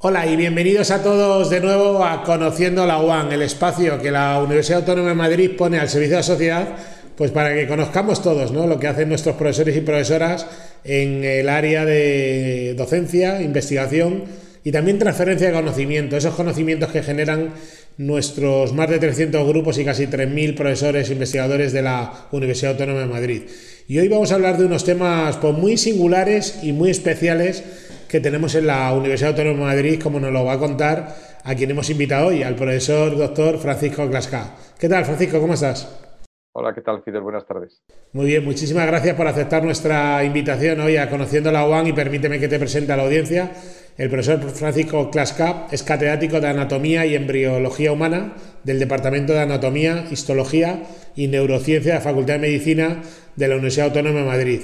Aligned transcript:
Hola 0.00 0.28
y 0.28 0.36
bienvenidos 0.36 0.92
a 0.92 1.02
todos 1.02 1.50
de 1.50 1.58
nuevo 1.58 2.04
a 2.04 2.22
Conociendo 2.22 2.86
la 2.86 3.02
UAN, 3.02 3.32
el 3.32 3.42
espacio 3.42 4.00
que 4.00 4.12
la 4.12 4.40
Universidad 4.40 4.78
Autónoma 4.78 5.08
de 5.08 5.14
Madrid 5.16 5.50
pone 5.58 5.80
al 5.80 5.88
servicio 5.88 6.12
de 6.12 6.20
la 6.20 6.22
sociedad, 6.22 6.68
pues 7.16 7.32
para 7.32 7.52
que 7.52 7.66
conozcamos 7.66 8.22
todos 8.22 8.52
¿no? 8.52 8.68
lo 8.68 8.78
que 8.78 8.86
hacen 8.86 9.08
nuestros 9.08 9.34
profesores 9.34 9.76
y 9.76 9.80
profesoras 9.80 10.46
en 10.84 11.24
el 11.24 11.48
área 11.48 11.84
de 11.84 12.74
docencia, 12.78 13.42
investigación 13.42 14.22
y 14.62 14.70
también 14.70 15.00
transferencia 15.00 15.48
de 15.48 15.54
conocimiento, 15.54 16.16
esos 16.16 16.36
conocimientos 16.36 16.92
que 16.92 17.02
generan 17.02 17.54
nuestros 17.96 18.72
más 18.74 18.88
de 18.88 19.00
300 19.00 19.48
grupos 19.48 19.78
y 19.78 19.84
casi 19.84 20.06
3.000 20.06 20.54
profesores 20.54 21.10
e 21.10 21.14
investigadores 21.14 21.72
de 21.72 21.82
la 21.82 22.28
Universidad 22.30 22.74
Autónoma 22.74 23.00
de 23.00 23.06
Madrid. 23.06 23.42
Y 23.88 23.98
hoy 23.98 24.06
vamos 24.06 24.30
a 24.30 24.36
hablar 24.36 24.58
de 24.58 24.64
unos 24.66 24.84
temas 24.84 25.38
pues, 25.38 25.54
muy 25.54 25.76
singulares 25.76 26.60
y 26.62 26.72
muy 26.72 26.90
especiales 26.90 27.64
que 28.08 28.20
tenemos 28.20 28.54
en 28.54 28.66
la 28.66 28.92
Universidad 28.94 29.32
Autónoma 29.32 29.70
de 29.70 29.76
Madrid, 29.76 30.00
como 30.02 30.18
nos 30.18 30.32
lo 30.32 30.44
va 30.44 30.54
a 30.54 30.58
contar 30.58 31.14
a 31.44 31.54
quien 31.54 31.70
hemos 31.70 31.90
invitado 31.90 32.28
hoy, 32.28 32.42
al 32.42 32.56
profesor 32.56 33.16
doctor 33.16 33.58
Francisco 33.58 34.08
Clasca. 34.08 34.54
¿Qué 34.78 34.88
tal, 34.88 35.04
Francisco? 35.04 35.40
¿Cómo 35.40 35.54
estás? 35.54 36.04
Hola, 36.52 36.74
¿qué 36.74 36.80
tal, 36.80 37.02
Fidel? 37.04 37.20
Buenas 37.20 37.46
tardes. 37.46 37.82
Muy 38.12 38.26
bien, 38.26 38.44
muchísimas 38.44 38.86
gracias 38.86 39.14
por 39.14 39.26
aceptar 39.28 39.62
nuestra 39.62 40.24
invitación 40.24 40.80
hoy 40.80 40.96
a 40.96 41.10
Conociendo 41.10 41.52
la 41.52 41.68
UAN 41.68 41.86
y 41.86 41.92
permíteme 41.92 42.40
que 42.40 42.48
te 42.48 42.58
presente 42.58 42.92
a 42.92 42.96
la 42.96 43.04
audiencia. 43.04 43.52
El 43.96 44.08
profesor 44.08 44.40
Francisco 44.40 45.10
Clasca 45.10 45.66
es 45.70 45.82
catedrático 45.82 46.40
de 46.40 46.48
Anatomía 46.48 47.04
y 47.04 47.14
Embriología 47.14 47.92
Humana 47.92 48.32
del 48.64 48.78
Departamento 48.78 49.34
de 49.34 49.40
Anatomía, 49.40 50.06
Histología 50.10 50.82
y 51.14 51.28
Neurociencia 51.28 51.92
de 51.92 51.98
la 51.98 52.04
Facultad 52.04 52.34
de 52.34 52.40
Medicina 52.40 53.02
de 53.36 53.48
la 53.48 53.54
Universidad 53.54 53.88
Autónoma 53.88 54.20
de 54.20 54.26
Madrid 54.26 54.60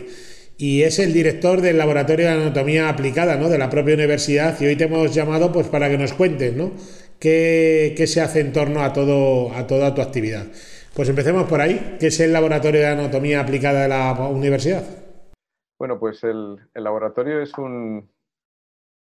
y 0.56 0.82
es 0.82 0.98
el 0.98 1.12
director 1.12 1.60
del 1.60 1.78
Laboratorio 1.78 2.26
de 2.26 2.32
Anatomía 2.32 2.88
Aplicada 2.88 3.36
¿no? 3.36 3.48
de 3.48 3.58
la 3.58 3.70
propia 3.70 3.94
universidad 3.94 4.60
y 4.60 4.66
hoy 4.66 4.76
te 4.76 4.84
hemos 4.84 5.14
llamado 5.14 5.50
pues 5.52 5.68
para 5.68 5.88
que 5.88 5.98
nos 5.98 6.12
cuentes 6.12 6.54
¿no? 6.54 6.72
qué, 7.18 7.94
se 8.06 8.20
hace 8.20 8.40
en 8.40 8.52
torno 8.52 8.82
a, 8.82 8.92
todo, 8.92 9.52
a 9.52 9.66
toda 9.66 9.94
tu 9.94 10.02
actividad. 10.02 10.46
Pues 10.94 11.08
empecemos 11.08 11.48
por 11.48 11.60
ahí. 11.60 11.96
¿Qué 11.98 12.06
es 12.06 12.20
el 12.20 12.32
Laboratorio 12.32 12.80
de 12.80 12.86
Anatomía 12.86 13.40
Aplicada 13.40 13.82
de 13.82 13.88
la 13.88 14.12
universidad? 14.28 14.84
Bueno, 15.76 15.98
pues 15.98 16.22
el, 16.22 16.56
laboratorio 16.74 17.40
es 17.42 17.52
un, 17.58 18.08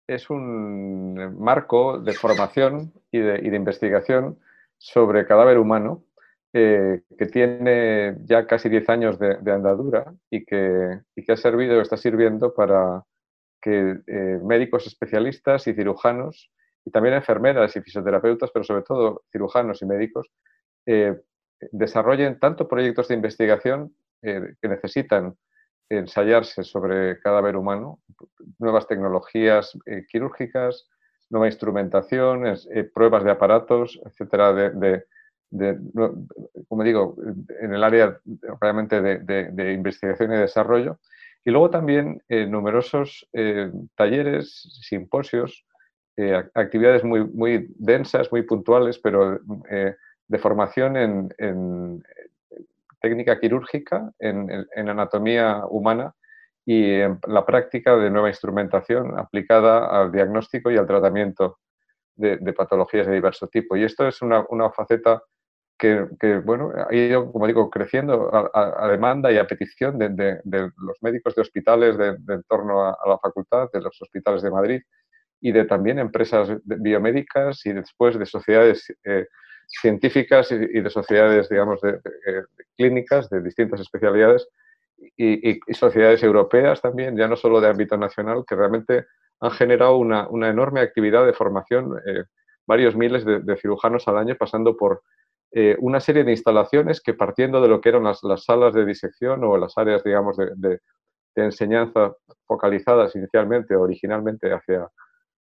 es 0.07 0.29
un 0.29 1.39
marco 1.39 1.99
de 1.99 2.13
formación 2.13 2.93
y 3.11 3.19
de, 3.19 3.41
y 3.43 3.49
de 3.49 3.57
investigación 3.57 4.39
sobre 4.77 5.27
cadáver 5.27 5.59
humano 5.59 6.05
eh, 6.53 7.03
que 7.17 7.27
tiene 7.27 8.17
ya 8.25 8.45
casi 8.45 8.69
10 8.69 8.89
años 8.89 9.19
de, 9.21 9.53
andadura 9.53 10.13
y 10.31 10.45
que, 10.45 10.99
que, 11.15 11.33
ha 11.33 11.37
servido, 11.37 11.81
está 11.81 11.97
sirviendo 11.97 12.53
para 12.55 13.05
que 13.63 14.01
eh, 14.05 14.41
médicos 14.43 14.89
especialistas 14.89 15.69
y 15.69 15.75
cirujanos, 15.75 16.51
y 16.85 16.91
también 16.91 17.15
enfermeras 17.15 17.77
y 17.77 17.83
fisioterapeutas, 17.83 18.51
pero 18.53 18.65
sobre 18.65 18.83
todo 18.83 19.23
cirujanos 19.31 19.81
y 19.83 19.87
médicos, 19.87 20.29
eh, 20.87 21.21
desarrollen 21.71 22.41
tanto 22.41 22.67
proyectos 22.67 23.07
de 23.09 23.15
investigación 23.15 23.95
que 24.23 24.69
necesitan 24.69 25.35
ensayarse 25.89 26.63
sobre 26.63 27.21
cadáver 27.21 27.57
humano, 27.57 28.01
nuevas 28.59 28.87
tecnologías 28.87 29.79
quirúrgicas, 30.11 30.89
nueva 31.31 31.47
instrumentación, 31.47 32.45
pruebas 32.93 33.25
de 33.25 33.31
aparatos, 33.31 33.99
etcétera, 34.05 34.53
de 34.53 35.05
como 36.69 36.85
digo, 36.85 37.17
en 37.61 37.75
el 37.75 37.83
área 37.83 38.19
realmente 38.61 39.01
de, 39.01 39.73
investigación 39.73 40.33
y 40.33 40.37
desarrollo. 40.37 40.99
Y 41.45 41.51
luego 41.51 41.71
también 41.71 42.23
eh, 42.29 42.47
numerosos 42.47 43.27
eh, 43.33 43.71
talleres, 43.97 44.81
simposios, 44.83 45.65
eh, 46.17 46.45
actividades 46.55 47.03
muy, 47.03 47.25
muy 47.25 47.67
densas, 47.79 48.31
muy 48.31 48.43
puntuales, 48.43 48.99
pero 48.99 49.41
de 50.29 50.39
formación 50.39 50.97
en, 50.97 52.03
técnica 53.01 53.41
quirúrgica, 53.41 54.13
en, 54.19 54.67
anatomía 54.77 55.65
humana 55.69 56.15
y 56.67 56.93
en 57.01 57.19
la 57.27 57.45
práctica 57.47 57.97
de 57.97 58.11
nueva 58.11 58.29
instrumentación 58.29 59.19
aplicada 59.19 59.87
al 59.87 60.13
diagnóstico 60.13 60.71
y 60.71 60.77
al 60.77 60.87
tratamiento 60.87 61.59
de, 62.15 62.53
patologías 62.53 63.07
de 63.07 63.15
diverso 63.15 63.49
tipo. 63.49 63.77
Y 63.77 63.85
esto 63.85 64.07
es 64.07 64.21
una, 64.21 64.45
una 64.51 64.71
faceta 64.71 65.23
que, 65.81 66.37
bueno, 66.45 66.73
ha 66.77 66.95
ido, 66.95 67.33
como 67.33 67.47
digo, 67.47 67.71
creciendo 67.71 68.31
a, 68.35 68.87
demanda 68.89 69.33
y 69.33 69.39
a 69.39 69.47
petición 69.47 69.99
de, 69.99 70.41
los 70.45 70.99
médicos 71.01 71.35
de 71.35 71.41
hospitales 71.41 71.97
de, 71.97 72.09
en 72.09 72.43
torno 72.47 72.85
a, 72.85 72.99
la 73.07 73.19
facultad, 73.19 73.71
de 73.73 73.81
los 73.81 74.01
hospitales 74.03 74.43
de 74.43 74.51
Madrid 74.51 74.83
y 75.41 75.53
de 75.53 75.65
también 75.65 75.99
empresas 75.99 76.51
biomédicas 76.65 77.65
y 77.65 77.73
después 77.73 78.19
de 78.19 78.27
sociedades 78.27 78.95
eh, 79.05 79.27
científicas 79.69 80.53
y, 80.53 80.59
de 80.59 80.91
sociedades, 80.91 81.49
digamos, 81.49 81.81
de, 81.81 81.99
clínicas 82.77 83.31
de 83.31 83.41
distintas 83.41 83.81
especialidades 83.81 84.47
y, 85.17 85.61
sociedades 85.73 86.23
europeas 86.23 86.83
también, 86.83 87.17
ya 87.17 87.27
no 87.27 87.37
solo 87.37 87.59
de 87.59 87.69
ámbito 87.69 87.97
nacional, 87.97 88.45
que 88.47 88.55
realmente 88.55 89.07
han 89.41 89.53
generado 89.53 89.97
una, 89.97 90.29
enorme 90.47 90.81
actividad 90.81 91.25
de 91.25 91.33
formación, 91.33 91.99
eh, 92.07 92.25
varios 92.67 92.95
miles 92.95 93.25
de 93.25 93.57
cirujanos 93.57 94.07
al 94.07 94.19
año 94.19 94.37
pasando 94.39 94.77
por 94.77 95.03
eh, 95.53 95.77
una 95.81 95.99
serie 95.99 96.23
de 96.23 96.31
instalaciones 96.31 97.01
que 97.01 97.15
partiendo 97.15 97.61
de 97.61 97.69
lo 97.69 97.81
que 97.81 97.89
eran 97.89 98.05
las, 98.05 98.21
salas 98.45 98.73
de 98.73 98.85
disección 98.85 99.43
o 99.43 99.57
las 99.57 99.77
áreas, 99.77 100.05
digamos, 100.05 100.37
de, 100.37 100.81
enseñanza 101.35 102.15
focalizadas 102.45 103.17
inicialmente, 103.17 103.75
originalmente 103.75 104.53
hacia, 104.53 104.89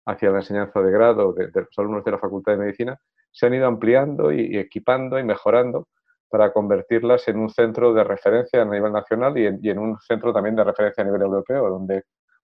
hacia 0.07 0.31
la 0.31 0.39
enseñanza 0.39 0.81
de 0.81 0.91
grado 0.91 1.33
de, 1.33 1.51
los 1.55 1.79
alumnos 1.79 2.05
de 2.05 2.11
la 2.11 2.19
Facultad 2.19 2.53
de 2.53 2.59
Medicina, 2.59 2.99
se 3.31 3.47
han 3.47 3.55
ido 3.55 3.67
ampliando 3.67 4.33
y, 4.33 4.59
equipando 4.59 5.19
y 5.19 5.25
mejorando 5.25 5.89
para 6.29 6.53
convertirlas 6.53 7.29
en 7.29 7.39
un 7.39 7.51
centro 7.51 7.95
de 7.95 8.03
referencia 8.03 8.63
a 8.63 8.65
nivel 8.65 8.93
nacional 8.93 9.39
y 9.39 9.47
en, 9.47 9.79
un 9.79 9.99
centro 10.01 10.33
también 10.33 10.57
de 10.57 10.65
referencia 10.65 11.03
a 11.03 11.07
nivel 11.07 11.23
europeo, 11.23 11.71
donde, 11.71 12.03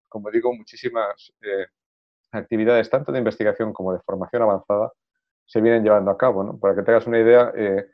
como 0.09 0.31
digo, 0.31 0.55
muchísimas 0.55 1.33
eh, 1.43 1.67
actividades, 2.31 2.89
tanto 2.89 3.13
de 3.13 3.19
investigación 3.19 3.73
como 3.73 3.93
de 3.93 4.01
formación 4.01 4.43
avanzada, 4.43 4.93
se 5.47 5.61
vienen 5.61 5.85
llevando 5.85 6.11
a 6.11 6.19
cabo. 6.19 6.45
¿no? 6.45 6.59
Para 6.59 6.75
que 6.75 6.83
tengas 6.83 7.07
una 7.07 7.21
idea, 7.21 7.53
eh, 7.57 7.87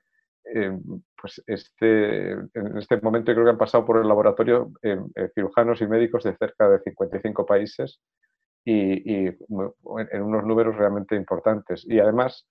eh, 0.55 0.79
pues 1.21 1.43
este, 1.47 2.33
en 2.33 2.79
este 2.79 3.01
momento 3.01 3.33
creo 3.33 3.45
que 3.45 3.51
han 3.51 3.59
pasado 3.59 3.85
por 3.85 3.99
el 3.99 4.09
laboratorio 4.09 4.73
eh, 4.83 4.99
cirujanos 5.35 5.81
y 5.81 5.87
médicos 5.87 6.25
de 6.25 6.37
cerca 6.37 6.69
de 6.69 6.81
55 6.81 7.45
países 7.45 8.01
y, 8.65 9.27
en 9.29 10.23
unos 10.23 10.45
números 10.45 10.77
realmente 10.77 11.17
importantes. 11.17 11.85
Y 11.89 11.99
además, 11.99 12.47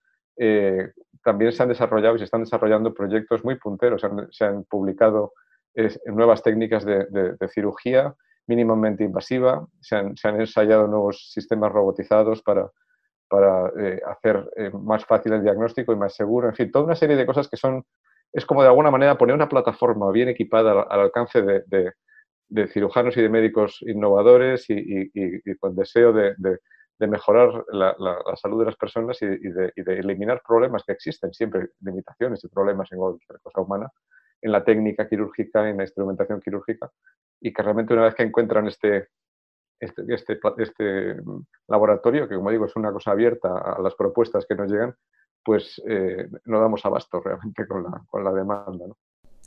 también 1.23 1.51
se 1.51 1.63
han 1.63 1.69
desarrollado 1.69 2.15
y 2.15 2.19
se 2.19 2.25
están 2.25 2.41
desarrollando 2.43 2.93
proyectos 2.93 3.43
muy 3.43 3.55
punteros. 3.55 4.03
Se 4.31 4.45
han, 4.45 4.63
publicado 4.65 5.33
nuevas 6.05 6.41
técnicas 6.41 6.85
de, 6.85 7.37
cirugía 7.53 8.15
mínimamente 8.47 9.03
invasiva, 9.03 9.67
se 9.81 9.95
han, 9.95 10.17
se 10.17 10.27
han 10.27 10.39
ensayado 10.39 10.87
nuevos 10.87 11.31
sistemas 11.31 11.71
robotizados 11.71 12.41
para 12.41 12.71
para 13.27 13.71
eh, 13.79 14.01
hacer 14.05 14.49
eh, 14.55 14.71
más 14.71 15.05
fácil 15.05 15.33
el 15.33 15.43
diagnóstico 15.43 15.93
y 15.93 15.95
más 15.95 16.15
seguro. 16.15 16.47
En 16.47 16.55
fin, 16.55 16.71
toda 16.71 16.85
una 16.85 16.95
serie 16.95 17.15
de 17.15 17.25
cosas 17.25 17.47
que 17.49 17.57
son, 17.57 17.83
es 18.31 18.45
como 18.45 18.61
de 18.61 18.69
alguna 18.69 18.91
manera 18.91 19.17
poner 19.17 19.35
una 19.35 19.49
plataforma 19.49 20.11
bien 20.11 20.29
equipada 20.29 20.83
al, 20.83 20.99
alcance 20.99 21.41
de, 21.41 21.93
cirujanos 22.67 23.17
y 23.17 23.21
de 23.21 23.29
médicos 23.29 23.79
innovadores 23.81 24.65
y, 24.69 25.09
con 25.59 25.75
deseo 25.75 26.13
de, 26.13 26.35
mejorar 26.99 27.65
la, 27.71 27.95
salud 28.35 28.59
de 28.59 28.65
las 28.65 28.75
personas 28.75 29.21
y, 29.21 29.27
de, 29.27 29.71
eliminar 29.75 30.41
problemas 30.47 30.83
que 30.85 30.93
existen, 30.93 31.33
siempre 31.33 31.69
limitaciones 31.81 32.43
y 32.43 32.47
problemas 32.47 32.91
en 32.91 32.99
cualquier 32.99 33.39
cosa 33.41 33.61
humana, 33.61 33.89
en 34.41 34.51
la 34.51 34.63
técnica 34.63 35.07
quirúrgica, 35.07 35.69
en 35.69 35.77
la 35.77 35.83
instrumentación 35.83 36.39
quirúrgica, 36.39 36.89
y 37.41 37.51
que 37.51 37.61
realmente 37.61 37.93
una 37.93 38.03
vez 38.03 38.15
que 38.15 38.23
encuentran 38.23 38.67
este, 38.67 39.09
este, 39.79 40.03
este, 40.07 40.39
este, 40.57 41.15
laboratorio, 41.67 42.27
que 42.27 42.35
como 42.35 42.49
digo 42.49 42.65
es 42.65 42.75
una 42.75 42.91
cosa 42.91 43.11
abierta 43.11 43.57
a 43.57 43.81
las 43.81 43.95
propuestas 43.95 44.45
que 44.47 44.55
nos 44.55 44.71
llegan, 44.71 44.95
pues 45.43 45.81
eh, 45.87 46.27
no 46.45 46.59
damos 46.59 46.85
abasto 46.85 47.21
realmente 47.25 47.67
con 47.67 47.83
la, 47.83 48.01
con 48.09 48.23
la 48.23 48.31
demanda. 48.31 48.87
¿no? 48.87 48.97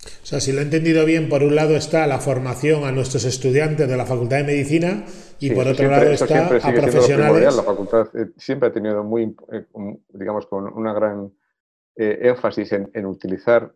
O 0.02 0.26
sea, 0.26 0.40
si 0.40 0.52
lo 0.52 0.60
he 0.60 0.62
entendido 0.62 1.04
bien, 1.04 1.28
por 1.28 1.42
un 1.42 1.54
lado 1.54 1.76
está 1.76 2.06
la 2.06 2.18
formación 2.18 2.84
a 2.84 2.92
nuestros 2.92 3.24
estudiantes 3.24 3.88
de 3.88 3.96
la 3.96 4.06
Facultad 4.06 4.38
de 4.38 4.44
Medicina 4.44 5.04
y 5.40 5.50
por 5.50 5.66
otro 5.66 5.88
lado 5.88 6.10
está 6.10 6.46
a 6.46 6.48
profesionales. 6.48 7.56
La 7.56 7.62
facultad 7.62 8.08
eh, 8.14 8.30
siempre 8.36 8.68
ha 8.68 8.72
tenido 8.72 9.04
muy, 9.04 9.36
eh, 9.52 9.66
digamos, 10.08 10.46
con 10.46 10.72
una 10.72 10.94
gran 10.94 11.32
énfasis 11.96 12.72
en, 12.72 12.90
en 12.94 13.04
utilizar 13.04 13.74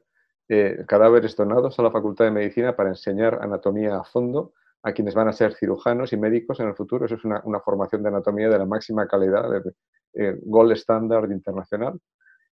cadáveres 0.86 1.36
donados 1.36 1.78
a 1.78 1.82
la 1.82 1.90
Facultad 1.90 2.24
de 2.24 2.30
Medicina 2.30 2.74
para 2.74 2.88
enseñar 2.88 3.40
anatomía 3.42 3.96
a 3.96 4.04
fondo 4.04 4.54
a 4.84 4.92
quienes 4.92 5.14
van 5.14 5.28
a 5.28 5.32
ser 5.32 5.54
cirujanos 5.54 6.12
y 6.12 6.16
médicos 6.16 6.60
en 6.60 6.68
el 6.68 6.74
futuro. 6.74 7.06
Eso 7.06 7.16
es 7.16 7.24
una, 7.24 7.60
formación 7.60 8.02
de 8.02 8.10
anatomía 8.10 8.48
de 8.48 8.58
la 8.58 8.66
máxima 8.66 9.08
calidad, 9.08 9.50
de, 9.50 9.72
eh, 10.14 10.38
gold 10.44 10.72
standard 10.72 11.30
internacional. 11.30 11.98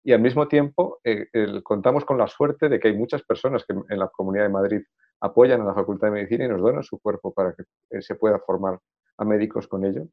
Y 0.04 0.12
al 0.12 0.20
mismo 0.20 0.46
tiempo 0.46 1.00
eh, 1.02 1.26
contamos 1.62 2.04
con 2.04 2.18
la 2.18 2.28
suerte 2.28 2.68
de 2.68 2.78
que 2.78 2.88
hay 2.88 2.96
muchas 2.96 3.22
personas 3.22 3.64
que 3.64 3.74
en 3.74 3.98
la 3.98 4.08
Comunidad 4.08 4.44
de 4.44 4.50
Madrid 4.50 4.82
apoyan 5.20 5.60
a 5.62 5.64
la 5.64 5.74
Facultad 5.74 6.08
de 6.08 6.14
Medicina 6.14 6.44
y 6.44 6.48
nos 6.48 6.60
donan 6.60 6.82
su 6.82 6.98
cuerpo 7.00 7.32
para 7.32 7.54
que 7.54 7.64
eh, 7.90 8.02
se 8.02 8.14
pueda 8.14 8.38
formar 8.38 8.78
a 9.18 9.24
médicos 9.24 9.66
con 9.66 9.84
ello. 9.84 10.06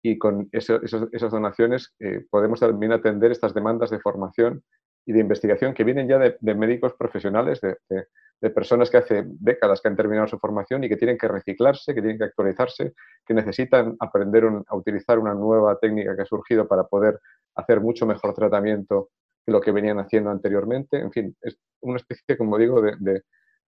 y 0.00 0.16
con 0.16 0.48
esas 0.52 1.32
donaciones 1.32 1.92
eh, 1.98 2.24
podemos 2.30 2.60
también 2.60 2.92
atender 2.92 3.32
estas 3.32 3.52
demandas 3.52 3.90
de 3.90 3.98
formación 3.98 4.62
y 5.06 5.12
de 5.12 5.20
investigación 5.20 5.74
que 5.74 5.84
vienen 5.84 6.08
ya 6.08 6.18
de, 6.18 6.54
médicos 6.54 6.94
profesionales, 6.98 7.60
de, 7.60 8.50
personas 8.50 8.88
que 8.88 8.98
hace 8.98 9.24
décadas 9.26 9.80
que 9.80 9.88
han 9.88 9.96
terminado 9.96 10.28
su 10.28 10.38
formación 10.38 10.84
y 10.84 10.88
que 10.88 10.96
tienen 10.96 11.18
que 11.18 11.26
reciclarse, 11.26 11.94
que 11.94 12.00
tienen 12.00 12.18
que 12.18 12.24
actualizarse, 12.24 12.94
que 13.26 13.34
necesitan 13.34 13.96
aprender 13.98 14.44
a 14.66 14.76
utilizar 14.76 15.18
una 15.18 15.34
nueva 15.34 15.76
técnica 15.78 16.14
que 16.14 16.22
ha 16.22 16.26
surgido 16.26 16.68
para 16.68 16.84
poder 16.84 17.18
hacer 17.56 17.80
mucho 17.80 18.06
mejor 18.06 18.34
tratamiento 18.34 19.10
que 19.44 19.52
lo 19.52 19.60
que 19.60 19.72
venían 19.72 19.98
haciendo 19.98 20.30
anteriormente. 20.30 20.98
En 20.98 21.10
fin, 21.10 21.36
es 21.40 21.58
una 21.80 21.96
especie, 21.96 22.36
como 22.36 22.58
digo, 22.58 22.80
de, 22.80 23.22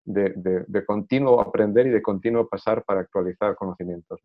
de, 0.05 0.85
continuo 0.87 1.41
aprender 1.41 1.87
y 1.87 1.91
de 1.91 2.03
continuo 2.03 2.49
pasar 2.49 2.83
para 2.85 3.01
actualizar 3.01 3.55
conocimientos. 3.55 4.21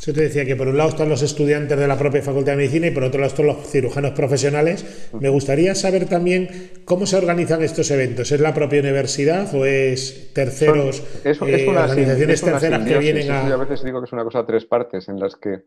Yo 0.00 0.12
te 0.12 0.22
decía 0.22 0.44
que 0.44 0.56
por 0.56 0.68
un 0.68 0.76
lado 0.76 0.90
están 0.90 1.08
los 1.08 1.22
estudiantes 1.22 1.78
de 1.78 1.86
la 1.86 1.98
propia 1.98 2.22
Facultad 2.22 2.52
de 2.52 2.58
Medicina 2.58 2.86
y 2.88 2.90
por 2.90 3.04
otro 3.04 3.20
lado 3.20 3.30
están 3.30 3.46
los 3.46 3.66
cirujanos 3.66 4.12
profesionales. 4.12 5.10
Me 5.18 5.28
gustaría 5.28 5.74
saber 5.74 6.08
también 6.08 6.48
cómo 6.84 7.06
se 7.06 7.16
organizan 7.16 7.62
estos 7.62 7.90
eventos. 7.90 8.32
¿Es 8.32 8.40
la 8.40 8.54
propia 8.54 8.80
universidad 8.80 9.54
o 9.54 9.64
es 9.64 10.32
terceros, 10.34 11.00
es, 11.24 11.40
eh, 11.42 11.68
organizaciones 11.68 12.40
terceras 12.40 12.86
que 12.86 12.98
vienen 12.98 13.30
a... 13.30 13.48
Yo 13.48 13.54
a 13.54 13.58
veces 13.58 13.84
digo 13.84 14.00
que 14.00 14.06
es 14.06 14.12
una 14.12 14.24
cosa 14.24 14.40
a 14.40 14.46
tres 14.46 14.64
partes 14.66 15.08
en 15.08 15.18
las 15.18 15.36
que 15.36 15.64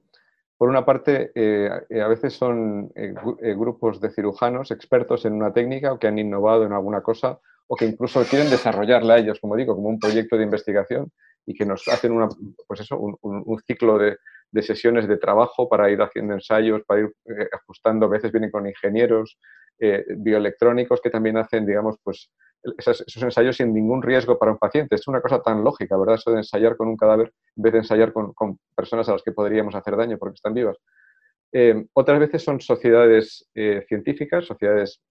por 0.57 0.69
una 0.69 0.85
parte, 0.85 1.31
eh, 1.35 1.69
a 2.01 2.07
veces 2.07 2.33
son 2.33 2.91
eh, 2.95 3.13
grupos 3.57 3.99
de 3.99 4.11
cirujanos 4.11 4.71
expertos 4.71 5.25
en 5.25 5.33
una 5.33 5.51
técnica 5.51 5.91
o 5.91 5.99
que 5.99 6.07
han 6.07 6.17
innovado 6.17 6.63
en 6.63 6.71
alguna 6.71 7.01
cosa 7.01 7.39
o 7.67 7.75
que 7.75 7.85
incluso 7.85 8.23
quieren 8.25 8.49
desarrollarla 8.49 9.17
ellos, 9.17 9.39
como 9.39 9.55
digo, 9.55 9.75
como 9.75 9.89
un 9.89 9.99
proyecto 9.99 10.37
de 10.37 10.43
investigación 10.43 11.11
y 11.45 11.53
que 11.53 11.65
nos 11.65 11.87
hacen 11.87 12.11
una, 12.11 12.29
pues 12.67 12.81
eso, 12.81 12.97
un, 12.97 13.59
ciclo 13.65 13.97
de, 13.97 14.17
sesiones 14.61 15.07
de 15.07 15.17
trabajo 15.17 15.67
para 15.67 15.89
ir 15.89 16.01
haciendo 16.01 16.33
ensayos, 16.33 16.81
para 16.85 17.01
ir 17.01 17.11
eh, 17.25 17.49
ajustando. 17.51 18.05
A 18.05 18.09
veces 18.09 18.31
vienen 18.31 18.51
con 18.51 18.67
ingenieros 18.67 19.37
eh, 19.79 20.05
bioelectrónicos 20.17 21.01
que 21.01 21.09
también 21.09 21.37
hacen, 21.37 21.65
digamos, 21.65 21.97
pues 22.03 22.29
esos, 22.77 23.03
ensayos 23.21 23.57
sin 23.57 23.73
ningún 23.73 24.01
riesgo 24.01 24.37
para 24.37 24.51
un 24.51 24.57
paciente. 24.57 24.95
Es 24.95 25.07
una 25.07 25.21
cosa 25.21 25.41
tan 25.41 25.63
lógica, 25.63 25.97
¿verdad? 25.97 26.15
Eso 26.15 26.31
de 26.31 26.37
ensayar 26.37 26.77
con 26.77 26.87
un 26.87 26.97
cadáver 26.97 27.33
en 27.55 27.63
vez 27.63 27.73
de 27.73 27.79
ensayar 27.79 28.13
con, 28.13 28.33
personas 28.75 29.09
a 29.09 29.13
las 29.13 29.23
que 29.23 29.31
podríamos 29.31 29.75
hacer 29.75 29.97
daño 29.97 30.17
porque 30.17 30.35
están 30.35 30.53
vivas. 30.53 30.77
Eh, 31.51 31.85
otras 31.93 32.19
veces 32.19 32.43
son 32.43 32.61
sociedades 32.61 33.47
científicas, 33.87 34.45
sociedades 34.45 35.01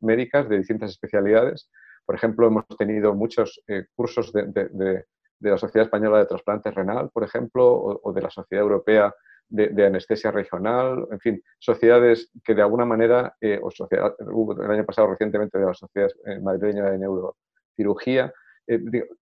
médicas 0.00 0.48
de 0.48 0.58
distintas 0.58 0.90
especialidades, 0.90 1.68
por 2.10 2.16
ejemplo, 2.16 2.48
hemos 2.48 2.66
tenido 2.76 3.14
muchos 3.14 3.62
eh, 3.68 3.84
cursos 3.94 4.32
de, 4.32 5.04
la 5.38 5.56
Sociedad 5.56 5.86
Española 5.86 6.18
de 6.18 6.26
Trasplante 6.26 6.72
Renal, 6.72 7.08
por 7.10 7.22
ejemplo, 7.22 7.72
o, 8.02 8.12
de 8.12 8.20
la 8.20 8.30
Sociedad 8.30 8.64
Europea 8.64 9.14
de, 9.48 9.86
Anestesia 9.86 10.32
Regional, 10.32 11.06
en 11.12 11.20
fin, 11.20 11.42
sociedades 11.60 12.32
que 12.42 12.56
de 12.56 12.62
alguna 12.62 12.84
manera, 12.84 13.36
eh, 13.40 13.60
o 13.62 13.70
sociedad, 13.70 14.12
hubo 14.26 14.60
el 14.60 14.68
año 14.72 14.84
pasado 14.84 15.06
recientemente 15.06 15.56
de 15.56 15.66
la 15.66 15.72
Sociedad 15.72 16.10
eh, 16.26 16.40
Madrileña 16.40 16.90
de 16.90 16.98
Neurocirugía, 16.98 18.34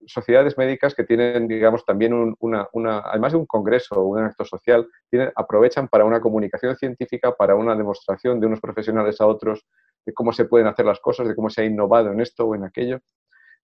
sociedades 0.07 0.57
médicas 0.57 0.95
que 0.95 1.05
tienen, 1.05 1.47
digamos, 1.47 1.85
también 1.85 2.35
una, 2.39 2.69
una, 2.73 3.01
además 3.01 3.33
de 3.33 3.39
un 3.39 3.47
congreso 3.47 3.97
o 3.97 4.07
un 4.07 4.21
acto 4.21 4.47
social, 4.47 4.89
tienen, 5.11 5.31
aprovechan 5.37 5.89
para 5.89 6.07
una 6.07 6.23
comunicación 6.23 6.75
científica, 6.77 7.35
para 7.35 7.55
una 7.55 7.77
demostración 7.77 8.41
de 8.41 8.47
unos 8.47 8.63
profesionales 8.63 9.21
a 9.21 9.27
otros 9.27 9.67
de 10.09 10.15
cómo 10.15 10.33
se 10.33 10.47
pueden 10.47 10.67
hacer 10.67 10.87
las 10.87 11.01
cosas, 11.01 11.29
de 11.29 11.35
cómo 11.35 11.51
se 11.51 11.61
ha 11.61 11.65
innovado 11.67 12.11
en 12.11 12.23
esto 12.23 12.47
o 12.47 12.55
en 12.55 12.65
aquello. 12.65 13.01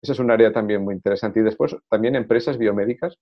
Esa 0.03 0.13
es 0.13 0.19
un 0.19 0.31
área 0.31 0.53
también 0.53 0.85
muy 0.85 0.95
interesante. 0.95 1.41
Y 1.41 1.43
después 1.43 1.75
también 1.89 2.17
empresas 2.17 2.59
biomédicas 2.59 3.17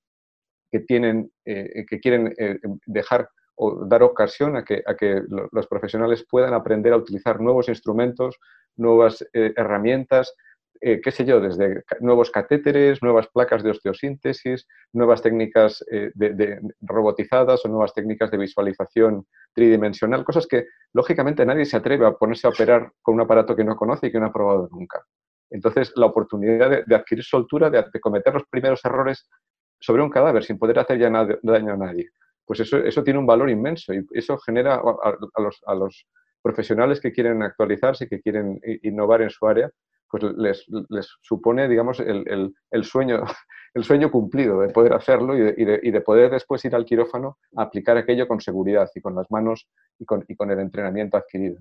que, 0.73 0.81
tienen, 0.81 1.31
eh, 1.45 1.87
que 1.89 2.01
quieren 2.01 2.35
eh, 2.37 2.59
dejar 2.85 3.29
o 3.55 3.87
dar 3.87 4.03
ocasión 4.03 4.57
a 4.57 4.65
que, 4.65 4.83
a 4.85 4.97
que 4.97 5.23
los 5.53 5.69
profesionales 5.69 6.27
puedan 6.29 6.53
aprender 6.53 6.93
a 6.93 6.97
utilizar 6.97 7.41
nuevos 7.41 7.69
instrumentos, 7.69 8.41
nuevas 8.75 9.25
eh, 9.33 9.53
herramientas, 9.57 10.35
eh, 10.84 11.00
qué 11.00 11.12
sé 11.12 11.25
yo, 11.25 11.40
desde 11.40 11.84
nuevos 12.00 12.32
catéteres, 12.32 13.00
nuevas 13.05 13.29
placas 13.29 13.62
de 13.62 13.70
osteosíntesis, 13.70 14.67
nuevas 14.93 15.23
técnicas 15.23 15.84
eh, 15.88 16.11
de, 16.12 16.61
robotizadas 16.81 17.64
o 17.64 17.69
nuevas 17.69 17.94
técnicas 17.94 18.32
de 18.32 18.38
visualización 18.38 19.25
tridimensional, 19.55 20.25
cosas 20.25 20.49
que 20.49 20.67
lógicamente 20.93 21.46
nadie 21.46 21.67
se 21.67 21.76
atreve 21.76 22.05
a 22.05 22.14
ponerse 22.14 22.49
a 22.49 22.50
operar 22.50 22.90
con 23.00 23.14
un 23.14 23.20
aparato 23.20 23.55
que 23.55 23.62
no 23.62 23.76
conoce 23.76 24.08
y 24.08 24.11
que 24.11 24.19
no 24.19 24.26
ha 24.26 24.32
probado 24.32 24.69
nunca. 24.73 25.05
Entonces, 25.50 25.93
la 25.94 26.06
oportunidad 26.06 26.85
de, 26.85 26.94
adquirir 26.96 27.23
soltura, 27.23 27.70
de, 27.70 27.85
cometer 28.00 28.35
los 28.35 28.44
primeros 28.50 28.85
errores 28.85 29.31
sobre 29.78 30.02
un 30.02 30.11
cadáver 30.11 30.43
sin 30.43 30.58
poder 30.58 30.81
hacer 30.81 30.99
ya 30.99 31.11
daño 31.44 31.75
a 31.75 31.76
nadie, 31.76 32.11
pues 32.44 32.58
eso, 32.58 32.78
eso 32.78 33.05
tiene 33.05 33.20
un 33.20 33.26
valor 33.26 33.50
inmenso 33.50 33.94
y 33.94 34.05
eso 34.14 34.37
genera 34.38 34.82
a 34.82 35.75
los 35.76 36.06
profesionales 36.43 37.00
que 37.00 37.12
quieren 37.12 37.40
actualizarse, 37.44 38.08
que 38.08 38.20
quieren 38.20 38.58
innovar 38.82 39.23
en 39.23 39.31
su 39.31 39.46
área, 39.46 39.70
pues 40.12 40.25
les, 40.37 41.09
supone, 41.23 41.69
digamos, 41.69 41.99
el, 41.99 42.53
el, 42.70 42.85
sueño, 42.85 43.25
el 43.75 43.82
sueño 43.82 44.11
cumplido 44.11 44.61
de 44.61 44.69
poder 44.69 44.93
hacerlo 44.93 45.35
y 45.35 45.41
de, 45.41 45.81
y, 45.82 45.91
de, 45.91 46.00
poder 46.03 46.31
después 46.31 46.62
ir 46.67 46.75
al 46.75 46.85
quirófano 46.85 47.38
a 47.56 47.62
aplicar 47.62 47.97
aquello 47.97 48.29
con 48.29 48.38
seguridad 48.38 48.91
y 48.94 49.00
con 49.00 49.14
las 49.14 49.31
manos 49.31 49.70
y 49.99 50.05
con, 50.05 50.23
y 50.29 50.37
con 50.37 50.50
el 50.50 50.61
entrenamiento 50.61 51.17
adquirido. 51.17 51.56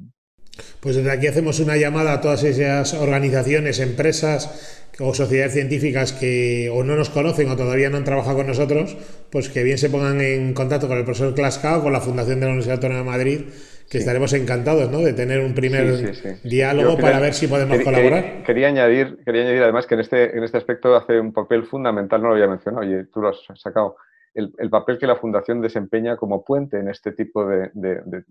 Pues 0.81 0.97
desde 0.97 1.11
aquí 1.11 1.27
hacemos 1.27 1.61
una 1.61 1.77
llamada 1.77 2.11
a 2.11 2.19
todas 2.19 2.43
esas 2.43 2.93
organizaciones, 2.93 3.79
empresas 3.79 4.89
o 4.99 5.13
sociedades 5.13 5.53
científicas 5.53 6.11
que 6.11 6.69
o 6.73 6.83
no 6.83 6.97
nos 6.97 7.09
conocen 7.09 7.49
o 7.49 7.55
todavía 7.55 7.89
no 7.89 7.95
han 7.95 8.03
trabajado 8.03 8.37
con 8.37 8.47
nosotros, 8.47 8.97
pues 9.31 9.47
que 9.47 9.63
bien 9.63 9.77
se 9.77 9.89
pongan 9.89 10.19
en 10.19 10.53
contacto 10.53 10.89
con 10.89 10.97
el 10.97 11.05
profesor 11.05 11.33
Clasca 11.33 11.77
o 11.77 11.83
con 11.83 11.93
la 11.93 12.01
Fundación 12.01 12.41
de 12.41 12.47
la 12.47 12.51
Universidad 12.51 12.75
Autónoma 12.75 12.99
de 12.99 13.05
Madrid 13.05 13.41
que 13.91 13.97
estaremos 13.97 14.31
encantados 14.31 14.89
¿no? 14.89 14.99
de 14.99 15.11
tener 15.11 15.43
un 15.43 15.53
primer 15.53 16.15
diálogo 16.43 16.97
para 16.97 17.19
ver 17.19 17.33
si 17.33 17.47
podemos 17.47 17.77
colaborar. 17.81 18.41
Quería, 18.43 18.69
añadir, 18.69 19.17
quería 19.25 19.41
añadir 19.41 19.63
además 19.63 19.85
que 19.85 19.95
en 19.95 19.99
este, 19.99 20.37
en 20.37 20.43
este 20.45 20.57
aspecto 20.57 20.95
hace 20.95 21.19
un 21.19 21.33
papel 21.33 21.65
fundamental, 21.65 22.21
no 22.21 22.29
lo 22.29 22.35
había 22.35 22.47
mencionado, 22.47 22.87
oye, 22.87 23.03
tú 23.05 23.19
lo 23.19 23.29
has 23.29 23.43
sacado, 23.55 23.97
el, 24.33 24.69
papel 24.69 24.97
que 24.97 25.07
la 25.07 25.17
Fundación 25.17 25.59
desempeña 25.59 26.15
como 26.15 26.45
puente 26.45 26.79
en 26.79 26.87
este 26.87 27.11
tipo 27.11 27.45
de, 27.45 27.69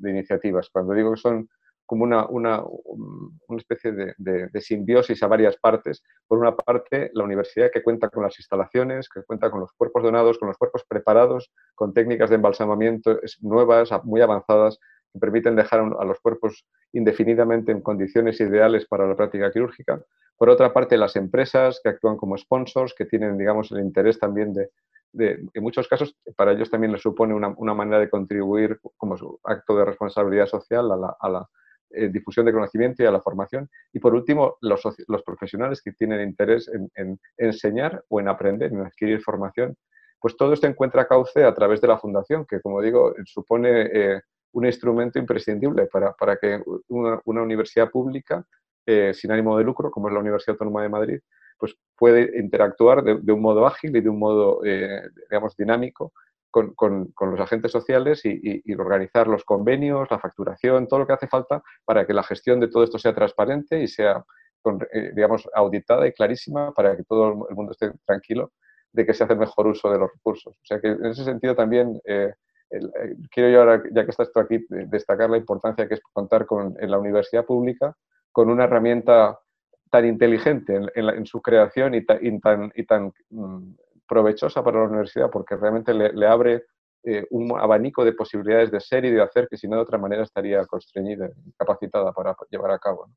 iniciativas. 0.03 0.71
Cuando 0.71 0.95
digo 0.95 1.13
que 1.13 1.21
son 1.21 1.47
como 1.85 2.05
una, 2.05 2.25
una, 2.27 2.63
una 2.65 3.59
especie 3.59 3.93
de, 3.93 4.61
simbiosis 4.63 5.23
a 5.23 5.27
varias 5.27 5.59
partes. 5.59 6.03
Por 6.27 6.39
una 6.39 6.57
parte, 6.57 7.11
la 7.13 7.25
universidad 7.25 7.71
que 7.71 7.83
cuenta 7.83 8.09
con 8.09 8.23
las 8.23 8.39
instalaciones, 8.39 9.11
que 9.11 9.25
cuenta 9.25 9.51
con 9.51 9.61
los 9.61 9.73
cuerpos 9.73 10.05
donados, 10.05 10.39
con 10.39 10.49
los 10.49 10.57
cuerpos 10.57 10.85
preparados, 10.89 11.51
con 11.75 11.93
técnicas 11.93 12.31
de 12.31 12.37
embalsamamiento 12.37 13.21
nuevas, 13.41 13.91
muy 14.05 14.23
avanzadas, 14.23 14.79
que 15.13 15.19
permiten 15.19 15.57
dejar 15.57 15.81
a 15.81 16.05
los 16.05 16.21
cuerpos 16.21 16.67
indefinidamente 16.93 17.73
en 17.73 17.81
condiciones 17.81 18.41
ideales 18.41 18.87
para 18.87 19.07
la 19.07 19.17
práctica 19.17 19.51
quirúrgica. 19.51 20.01
Por 20.37 20.49
otra 20.49 20.73
parte, 20.73 20.97
las 20.97 21.17
empresas 21.17 21.81
que 21.83 21.91
actúan 21.91 22.17
como 22.17 22.37
sponsors, 22.39 22.95
que 22.95 23.05
tienen, 23.05 23.37
digamos, 23.37 23.71
el 23.73 23.81
interés 23.81 24.19
también 24.19 24.55
de, 24.55 24.71
en 25.13 25.63
muchos 25.63 25.89
casos, 25.89 26.17
para 26.37 26.53
ellos 26.53 26.71
también 26.71 26.93
les 26.93 27.03
supone 27.03 27.35
una, 27.35 27.75
manera 27.75 27.99
de 27.99 28.09
contribuir 28.09 28.81
como 28.97 29.17
acto 29.45 29.77
de 29.77 29.85
responsabilidad 29.85 30.47
social 30.47 30.91
a 30.93 31.29
la, 31.29 31.49
eh, 31.91 32.09
difusión 32.09 32.47
de 32.47 32.53
conocimiento 32.53 33.03
y 33.03 33.07
a 33.07 33.11
la 33.11 33.21
formación. 33.21 33.69
Y 33.93 33.99
por 33.99 34.15
último, 34.15 34.57
los, 34.61 34.83
profesionales 35.25 35.83
que 35.83 35.93
tienen 35.93 36.27
interés 36.27 36.71
en, 36.95 37.19
enseñar 37.37 38.05
o 38.09 38.21
en 38.21 38.29
aprender, 38.29 38.73
en 38.73 38.81
adquirir 38.81 39.21
formación. 39.21 39.77
Pues 40.21 40.37
todo 40.37 40.53
esto 40.53 40.67
encuentra 40.67 41.09
cauce 41.09 41.45
a 41.45 41.55
través 41.55 41.81
de 41.81 41.89
la 41.89 41.99
fundación, 41.99 42.47
que 42.47 42.61
como 42.61 42.81
digo, 42.81 43.15
supone 43.25 43.89
eh, 43.93 44.21
un 44.53 44.67
instrumento 44.67 45.19
imprescindible 45.19 45.87
para, 45.87 46.13
para 46.13 46.37
que 46.37 46.63
una, 46.89 47.21
una, 47.25 47.43
universidad 47.43 47.91
pública 47.91 48.45
eh, 48.87 49.13
sin 49.15 49.31
ánimo 49.31 49.57
de 49.57 49.65
lucro, 49.65 49.91
como 49.91 50.09
es 50.09 50.15
la 50.15 50.21
Universidad 50.21 50.55
Autónoma 50.55 50.83
de 50.83 50.89
Madrid, 50.89 51.21
pues 51.59 51.77
puede 51.97 52.39
interactuar 52.41 53.05
de, 53.05 53.33
un 53.33 53.41
modo 53.41 53.67
ágil 53.67 53.95
y 53.95 54.01
de 54.01 54.09
un 54.09 54.19
modo, 54.19 54.65
eh, 54.65 55.03
digamos, 55.29 55.55
dinámico 55.57 56.13
con, 56.51 56.75
con, 56.75 57.13
los 57.31 57.39
agentes 57.39 57.71
sociales 57.71 58.23
y, 58.25 58.73
organizar 58.75 59.29
los 59.29 59.45
convenios, 59.45 60.11
la 60.11 60.19
facturación, 60.19 60.89
todo 60.89 61.01
lo 61.01 61.07
que 61.07 61.13
hace 61.13 61.29
falta 61.29 61.63
para 61.85 62.07
que 62.07 62.15
la 62.15 62.25
gestión 62.25 62.59
de 62.59 62.69
todo 62.69 62.83
esto 62.83 62.99
sea 62.99 63.15
transparente 63.15 63.81
y 63.81 63.87
sea, 63.87 64.25
eh, 64.93 65.13
digamos, 65.15 65.49
auditada 65.55 66.09
y 66.09 66.13
clarísima 66.13 66.73
para 66.73 66.97
que 66.97 67.05
todo 67.05 67.47
el 67.49 67.55
mundo 67.55 67.73
esté 67.73 67.93
tranquilo 68.05 68.53
de 68.93 69.07
que 69.07 69.15
se 69.15 69.23
hace 69.23 69.37
mejor 69.37 69.69
uso 69.69 69.93
de 69.93 69.99
los 69.99 70.11
recursos. 70.13 70.55
O 70.55 70.65
sea 70.65 70.81
que 70.81 70.89
en 70.89 71.07
ese 71.07 71.23
sentido 71.23 71.55
también 71.55 72.01
eh, 72.71 73.17
quiero 73.31 73.51
yo 73.51 73.61
ahora, 73.61 73.83
ya 73.93 74.05
que 74.05 74.11
estás 74.11 74.33
tú 74.33 74.41
aquí, 74.41 74.65
destacar 74.69 75.31
la 75.31 75.37
importancia 75.37 75.89
que 75.89 75.95
es 75.95 76.01
contar 76.13 76.47
con, 76.47 76.77
en 76.81 76.91
la 76.91 76.99
universidad 76.99 77.45
pública 77.45 77.97
con 78.33 78.49
una 78.49 78.65
herramienta 78.65 79.39
tan 79.91 80.07
inteligente 80.07 80.81
en, 80.95 81.27
su 81.27 81.43
creación 81.43 81.95
y, 81.95 82.05
tan, 82.05 82.73
y 82.77 82.85
tan 82.87 83.13
mm, 83.31 83.73
provechosa 84.09 84.63
para 84.63 84.79
la 84.79 84.89
universidad, 84.89 85.31
porque 85.31 85.57
realmente 85.57 85.93
le, 85.93 86.27
abre 86.27 86.65
eh, 87.03 87.27
un 87.31 87.59
abanico 87.59 88.05
de 88.05 88.13
posibilidades 88.13 88.71
de 88.71 88.81
ser 88.81 89.05
y 89.05 89.11
de 89.11 89.23
hacer 89.23 89.49
que 89.49 89.57
si 89.57 89.67
no 89.67 89.77
de 89.77 89.83
otra 89.83 89.99
manera 89.99 90.23
estaría 90.23 90.65
constreñida 90.67 91.29
y 91.45 91.53
capacitada 91.53 92.13
para 92.13 92.37
llevar 92.51 92.71
a 92.71 92.79
cabo. 92.79 93.11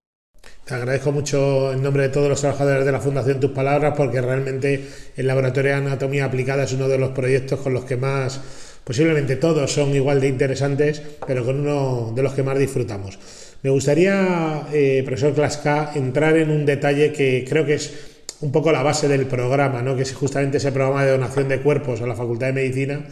Te 0.65 0.73
agradezco 0.73 1.11
mucho 1.11 1.71
en 1.71 1.83
nombre 1.83 2.03
de 2.03 2.09
todos 2.09 2.27
los 2.27 2.41
trabajadores 2.41 2.85
de 2.85 2.91
la 2.91 2.99
Fundación 2.99 3.39
tus 3.39 3.51
palabras 3.51 3.93
porque 3.95 4.21
realmente 4.21 4.87
el 5.15 5.27
Laboratorio 5.27 5.71
de 5.71 5.77
Anatomía 5.77 6.25
Aplicada 6.25 6.63
es 6.63 6.73
uno 6.73 6.87
de 6.87 6.97
los 6.97 7.11
proyectos 7.11 7.59
con 7.59 7.73
los 7.73 7.85
que 7.85 7.97
más 7.97 8.72
posiblemente 8.83 9.35
todos 9.35 9.71
son 9.71 9.95
igual 9.95 10.21
de 10.21 10.27
interesantes, 10.27 11.01
pero 11.25 11.45
con 11.45 11.59
uno 11.59 12.11
de 12.15 12.23
los 12.23 12.33
que 12.33 12.43
más 12.43 12.57
disfrutamos. 12.57 13.19
Me 13.63 13.69
gustaría, 13.69 14.67
eh, 14.73 15.03
profesor 15.05 15.33
Klaska, 15.33 15.91
entrar 15.95 16.35
en 16.37 16.51
un 16.51 16.65
detalle 16.65 17.13
que 17.13 17.45
creo 17.47 17.65
que 17.65 17.75
es 17.75 18.35
un 18.41 18.51
poco 18.51 18.71
la 18.71 18.83
base 18.83 19.07
del 19.07 19.25
programa, 19.25 19.81
¿no? 19.81 19.95
que 19.95 20.01
es 20.01 20.13
justamente 20.13 20.57
ese 20.57 20.71
programa 20.71 21.05
de 21.05 21.11
donación 21.11 21.47
de 21.47 21.61
cuerpos 21.61 22.01
a 22.01 22.07
la 22.07 22.15
Facultad 22.15 22.47
de 22.47 22.53
Medicina, 22.53 23.05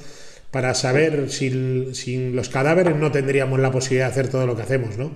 para 0.52 0.74
saber 0.74 1.30
si 1.30 1.96
sin 1.96 2.36
los 2.36 2.50
cadáveres 2.50 2.98
no 2.98 3.12
tendríamos 3.12 3.58
la 3.60 3.72
posibilidad 3.72 4.08
de 4.08 4.12
hacer 4.12 4.30
todo 4.30 4.46
lo 4.46 4.56
que 4.58 4.64
hacemos. 4.64 4.98
¿no? 4.98 5.12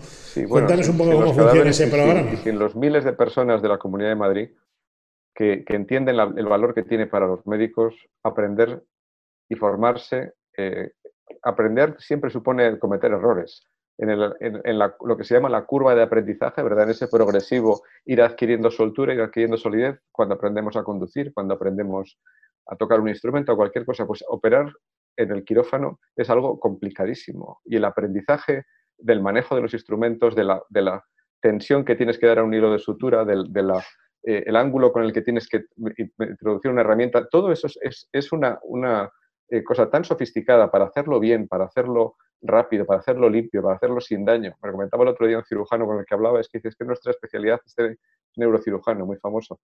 Cuéntanos 0.47 0.88
un 0.88 0.97
poco 0.97 1.12
cómo 1.12 1.33
funciona 1.33 1.69
ese 1.69 1.88
programa. 1.88 2.31
Y 2.31 2.38
sin 2.38 2.57
los 2.57 2.75
miles 2.75 3.03
de 3.03 3.12
personas 3.12 3.62
de 3.62 3.67
la 3.67 3.77
Comunidad 3.77 4.09
de 4.09 4.15
Madrid 4.15 4.50
que, 5.33 5.65
entienden 5.67 6.17
el 6.38 6.45
valor 6.45 6.74
que 6.74 6.83
tiene 6.83 7.07
para 7.07 7.27
los 7.27 7.45
médicos 7.45 7.93
aprender 8.24 8.83
y 9.50 9.55
formarse. 9.55 10.31
Eh, 10.57 10.91
aprender 11.43 11.95
siempre 12.00 12.29
supone 12.29 12.79
cometer 12.79 13.12
errores 13.12 13.67
en, 13.97 14.79
lo 14.79 15.17
que 15.17 15.24
se 15.24 15.35
llama 15.35 15.50
la 15.50 15.65
curva 15.65 15.95
de 15.95 16.03
aprendizaje, 16.03 16.62
¿verdad? 16.62 16.85
En 16.85 16.89
ese 16.91 17.07
progresivo 17.07 17.83
ir 18.05 18.21
adquiriendo 18.21 18.69
soltura, 18.69 19.13
ir 19.13 19.21
adquiriendo 19.21 19.57
solidez 19.57 20.00
cuando 20.12 20.35
aprendemos 20.35 20.75
a 20.75 20.83
conducir, 20.83 21.33
cuando 21.33 21.53
aprendemos 21.53 22.19
a 22.67 22.75
tocar 22.75 23.00
un 23.00 23.09
instrumento 23.09 23.53
o 23.53 23.57
cualquier 23.57 23.85
cosa, 23.85 24.05
pues 24.05 24.24
operar 24.27 24.71
en 25.17 25.31
el 25.31 25.43
quirófano 25.45 26.00
es 26.15 26.29
algo 26.29 26.59
complicadísimo. 26.59 27.62
Y 27.63 27.77
el 27.77 27.85
aprendizaje 27.85 28.63
del 28.97 29.21
manejo 29.21 29.55
de 29.55 29.62
los 29.62 29.74
instrumentos, 29.74 30.35
de 30.35 30.43
la, 30.43 31.03
tensión 31.41 31.85
que 31.85 31.95
tienes 31.95 32.17
que 32.17 32.25
dar 32.25 32.39
a 32.39 32.43
un 32.43 32.55
hilo 32.55 32.71
de 32.71 32.79
sutura, 32.79 33.24
del 33.24 33.71
eh, 34.24 34.43
ángulo 34.55 34.91
con 34.91 35.03
el 35.03 35.13
que 35.13 35.21
tienes 35.21 35.47
que 35.47 35.65
introducir 35.77 36.71
una 36.71 36.81
herramienta, 36.81 37.27
todo 37.27 37.51
eso 37.51 37.67
es, 37.81 38.31
una 38.31 39.12
eh, 39.50 39.64
cosa 39.64 39.90
tan 39.90 40.04
sofisticada 40.04 40.72
para 40.72 40.86
hacerlo 40.86 41.20
bien, 41.20 41.48
para 41.48 41.66
hacerlo 41.66 42.16
rápido, 42.42 42.86
para 42.86 43.00
hacerlo 43.00 43.30
limpio, 43.30 43.62
para 43.62 43.75
hacerlo 43.75 44.02
sin 44.02 44.25
daño. 44.25 44.56
Me 44.62 44.72
comentaba 44.72 45.04
el 45.04 45.10
otro 45.10 45.28
día 45.28 45.38
un 45.38 45.46
cirujano 45.46 45.86
con 45.86 46.00
el 46.00 46.06
que 46.06 46.16
hablaba, 46.16 46.40
es 46.40 46.50
que 46.50 46.60
dice, 46.60 46.75
que 46.78 46.86
nuestra 46.86 47.12
especialidad 47.12 47.60
es 47.66 47.75
de 47.75 47.98
neurocirujano, 48.36 49.06
muy 49.06 49.18
famoso, 49.18 49.60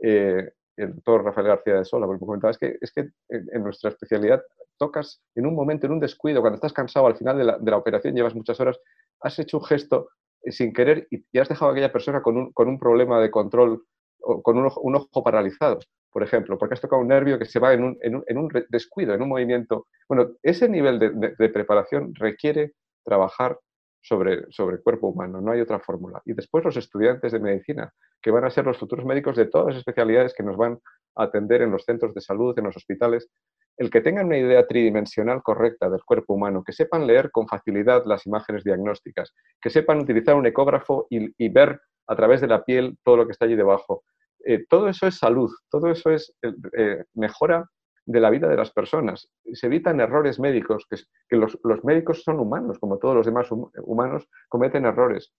eh, 0.00 0.50
el 0.76 0.94
doctor 0.94 1.24
Rafael 1.24 1.48
García 1.48 1.74
de 1.74 1.84
Sola, 1.84 2.06
porque 2.06 2.22
me 2.22 2.26
comentaba, 2.26 2.50
es 2.50 2.58
que, 2.58 2.76
es 2.80 2.92
que 2.92 3.10
en, 3.28 3.62
nuestra 3.62 3.90
especialidad 3.90 4.42
tocas 4.78 5.22
en 5.34 5.46
un 5.46 5.54
momento, 5.54 5.86
en 5.86 5.92
un 5.92 6.00
descuido, 6.00 6.40
cuando 6.40 6.56
estás 6.56 6.72
cansado 6.72 7.06
al 7.06 7.16
final 7.16 7.38
de 7.38 7.70
la, 7.70 7.76
operación, 7.76 8.14
llevas 8.14 8.34
muchas 8.34 8.58
horas, 8.60 8.80
has 9.20 9.38
hecho 9.38 9.58
un 9.58 9.64
gesto 9.64 10.10
eh, 10.42 10.52
sin 10.52 10.72
querer 10.72 11.08
y, 11.10 11.38
has 11.38 11.48
dejado 11.48 11.70
a 11.70 11.72
aquella 11.72 11.92
persona 11.92 12.22
con 12.22 12.36
un, 12.36 12.52
con 12.52 12.68
un 12.68 12.78
problema 12.78 13.20
de 13.20 13.30
control 13.30 13.84
o 14.20 14.42
con 14.42 14.56
un 14.56 14.70
un 14.82 14.96
ojo 14.96 15.22
paralizado 15.22 15.80
por 16.12 16.22
ejemplo, 16.22 16.58
porque 16.58 16.74
has 16.74 16.80
tocado 16.80 17.00
un 17.00 17.08
nervio 17.08 17.38
que 17.38 17.46
se 17.46 17.58
va 17.58 17.72
en 17.72 17.82
un, 17.82 17.98
en 18.02 18.38
un, 18.38 18.48
descuido, 18.68 19.14
en 19.14 19.22
un 19.22 19.30
movimiento. 19.30 19.86
Bueno, 20.06 20.32
ese 20.42 20.68
nivel 20.68 20.98
de, 20.98 21.48
preparación 21.48 22.14
requiere 22.14 22.74
trabajar 23.02 23.58
sobre, 24.00 24.34
el 24.34 24.82
cuerpo 24.82 25.08
humano, 25.08 25.40
no 25.40 25.52
hay 25.52 25.60
otra 25.60 25.80
fórmula. 25.80 26.20
Y 26.26 26.34
después 26.34 26.64
los 26.64 26.76
estudiantes 26.76 27.32
de 27.32 27.40
medicina, 27.40 27.92
que 28.20 28.30
van 28.30 28.44
a 28.44 28.50
ser 28.50 28.66
los 28.66 28.78
futuros 28.78 29.06
médicos 29.06 29.36
de 29.36 29.46
todas 29.46 29.68
las 29.68 29.78
especialidades 29.78 30.34
que 30.34 30.42
nos 30.42 30.56
van 30.56 30.78
a 31.16 31.24
atender 31.24 31.62
en 31.62 31.70
los 31.70 31.84
centros 31.84 32.12
de 32.14 32.20
salud, 32.20 32.58
en 32.58 32.64
los 32.64 32.76
hospitales, 32.76 33.30
el 33.78 33.90
que 33.90 34.02
tengan 34.02 34.26
una 34.26 34.36
idea 34.36 34.66
tridimensional 34.66 35.42
correcta 35.42 35.88
del 35.88 36.04
cuerpo 36.04 36.34
humano, 36.34 36.62
que 36.62 36.72
sepan 36.72 37.06
leer 37.06 37.30
con 37.30 37.48
facilidad 37.48 38.04
las 38.04 38.26
imágenes 38.26 38.64
diagnósticas, 38.64 39.32
que 39.60 39.70
sepan 39.70 40.00
utilizar 40.00 40.34
un 40.34 40.44
ecógrafo 40.44 41.06
y 41.08 41.48
ver 41.48 41.80
a 42.06 42.16
través 42.16 42.42
de 42.42 42.48
la 42.48 42.64
piel 42.64 42.98
todo 43.02 43.16
lo 43.16 43.26
que 43.26 43.32
está 43.32 43.46
allí 43.46 43.56
debajo, 43.56 44.04
eh, 44.44 44.66
todo 44.68 44.88
eso 44.88 45.06
es 45.06 45.18
salud, 45.18 45.50
todo 45.70 45.88
eso 45.88 46.10
es 46.10 46.34
eh, 46.42 46.52
eh, 46.76 47.04
mejora 47.14 47.68
de 48.04 48.20
la 48.20 48.30
vida 48.30 48.48
de 48.48 48.56
las 48.56 48.72
personas. 48.72 49.30
Se 49.52 49.66
evitan 49.66 50.00
errores 50.00 50.40
médicos, 50.40 50.86
que, 50.88 51.36
los, 51.36 51.58
médicos 51.84 52.22
son 52.22 52.40
humanos, 52.40 52.78
como 52.78 52.98
todos 52.98 53.14
los 53.14 53.26
demás 53.26 53.48
humanos, 53.50 54.28
cometen 54.48 54.86
errores. 54.86 55.32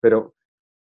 Pero 0.00 0.34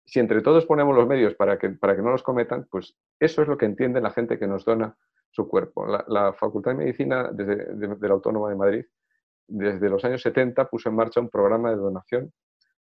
si 0.05 0.19
entre 0.19 0.41
todos 0.41 0.65
ponemos 0.65 0.95
los 0.95 1.07
medios 1.07 1.35
para 1.35 1.57
que, 1.59 1.69
para 1.71 1.95
que 1.95 2.01
no 2.01 2.11
los 2.11 2.23
cometan, 2.23 2.65
pues 2.71 2.95
eso 3.19 3.41
es 3.41 3.47
lo 3.47 3.57
que 3.57 3.65
entiende 3.65 3.99
la 3.99 4.11
gente 4.11 4.39
que 4.39 4.47
nos 4.47 4.63
dona 4.63 4.95
su 5.31 5.47
cuerpo. 5.49 5.85
La, 6.07 6.33
Facultad 6.33 6.71
de 6.71 6.77
Medicina 6.77 7.29
desde, 7.33 7.73
de 7.75 8.07
la 8.07 8.13
Autónoma 8.13 8.49
de 8.49 8.55
Madrid, 8.55 8.85
desde 9.47 9.89
los 9.89 10.05
años 10.05 10.21
70, 10.21 10.69
puso 10.69 10.89
en 10.89 10.95
marcha 10.95 11.19
un 11.19 11.29
programa 11.29 11.71
de 11.71 11.77
donación 11.77 12.31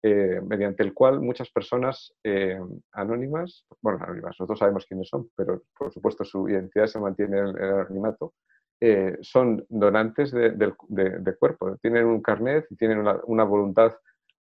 eh, 0.03 0.41
mediante 0.47 0.83
el 0.83 0.95
cual 0.95 1.21
muchas 1.21 1.51
personas 1.51 2.15
eh, 2.25 2.59
anónimas, 2.93 3.67
bueno, 3.83 3.99
anónimas, 4.03 4.31
nosotros 4.39 4.59
sabemos 4.59 4.87
quiénes 4.87 5.09
son, 5.09 5.29
pero 5.37 5.63
por 5.77 5.93
supuesto 5.93 6.25
su 6.25 6.49
identidad 6.49 6.87
se 6.87 6.99
mantiene 6.99 7.39
en 7.39 7.49
el 7.49 7.71
anonimato, 7.71 8.33
eh, 8.81 9.19
son 9.21 9.63
donantes 9.69 10.33
de, 10.33 11.37
cuerpo, 11.39 11.77
tienen 11.83 12.07
un 12.07 12.23
carnet 12.23 12.65
y 12.71 12.77
tienen 12.77 13.07
una, 13.27 13.45
voluntad 13.45 13.93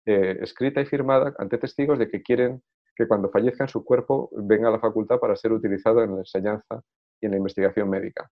escrita 0.04 0.82
y 0.82 0.86
firmada 0.86 1.34
ante 1.38 1.56
testigos 1.56 1.98
de 1.98 2.10
que 2.10 2.22
quieren 2.22 2.62
que 2.94 3.08
cuando 3.08 3.30
fallezcan 3.30 3.68
su 3.68 3.82
cuerpo 3.82 4.28
venga 4.32 4.68
a 4.68 4.72
la 4.72 4.78
facultad 4.78 5.18
para 5.18 5.36
ser 5.36 5.52
utilizado 5.52 6.02
en 6.02 6.12
la 6.12 6.18
enseñanza 6.18 6.82
y 7.18 7.26
en 7.26 7.32
la 7.32 7.38
investigación 7.38 7.88
médica. 7.88 8.30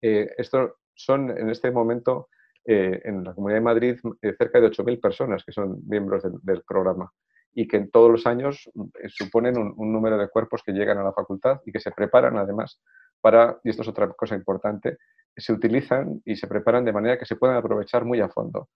estos 0.00 0.72
son 0.94 1.30
en 1.30 1.50
este 1.50 1.70
momento 1.70 2.28
eh, 2.70 3.00
en 3.04 3.24
la 3.24 3.32
Comunidad 3.32 3.60
de 3.60 3.64
Madrid 3.64 3.96
eh, 4.20 4.34
cerca 4.36 4.60
de 4.60 4.68
8.000 4.68 5.00
personas 5.00 5.42
que 5.42 5.52
son 5.52 5.78
miembros 5.88 6.22
del, 6.42 6.62
programa 6.68 7.10
y 7.54 7.66
que 7.66 7.78
en 7.78 7.90
todos 7.90 8.10
los 8.10 8.26
años 8.26 8.70
eh, 8.76 9.08
suponen 9.08 9.56
un, 9.56 9.90
número 9.90 10.18
de 10.18 10.28
cuerpos 10.28 10.62
que 10.62 10.72
llegan 10.72 10.98
a 10.98 11.02
la 11.02 11.14
facultad 11.14 11.62
y 11.64 11.72
que 11.72 11.80
se 11.80 11.92
preparan 11.92 12.36
además 12.36 12.78
para, 13.22 13.58
y 13.64 13.70
esto 13.70 13.80
es 13.80 13.88
otra 13.88 14.08
cosa 14.08 14.34
importante, 14.34 14.98
se 15.34 15.50
utilizan 15.50 16.20
y 16.26 16.36
se 16.36 16.46
preparan 16.46 16.84
de 16.84 16.92
manera 16.92 17.18
que 17.18 17.24
se 17.24 17.36
puedan 17.36 17.56
aprovechar 17.56 18.04
muy 18.04 18.20
a 18.20 18.28
fondo. 18.28 18.68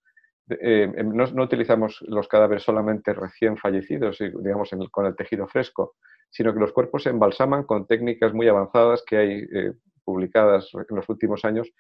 Em, 0.48 0.94
no, 1.14 1.42
utilizamos 1.42 2.02
los 2.08 2.28
cadáveres 2.28 2.62
solamente 2.62 3.12
recién 3.12 3.58
fallecidos, 3.58 4.16
digamos, 4.20 4.70
con 4.90 5.04
el 5.04 5.14
tejido 5.14 5.46
fresco, 5.48 5.96
sino 6.30 6.54
que 6.54 6.60
los 6.60 6.72
cuerpos 6.72 7.02
se 7.02 7.10
embalsaman 7.10 7.64
con 7.64 7.86
técnicas 7.86 8.32
muy 8.32 8.48
avanzadas 8.48 9.04
que 9.06 9.18
hay 9.18 9.46
publicadas 10.02 10.70
en 10.72 10.96
los 10.96 11.06
últimos 11.10 11.44
años 11.44 11.70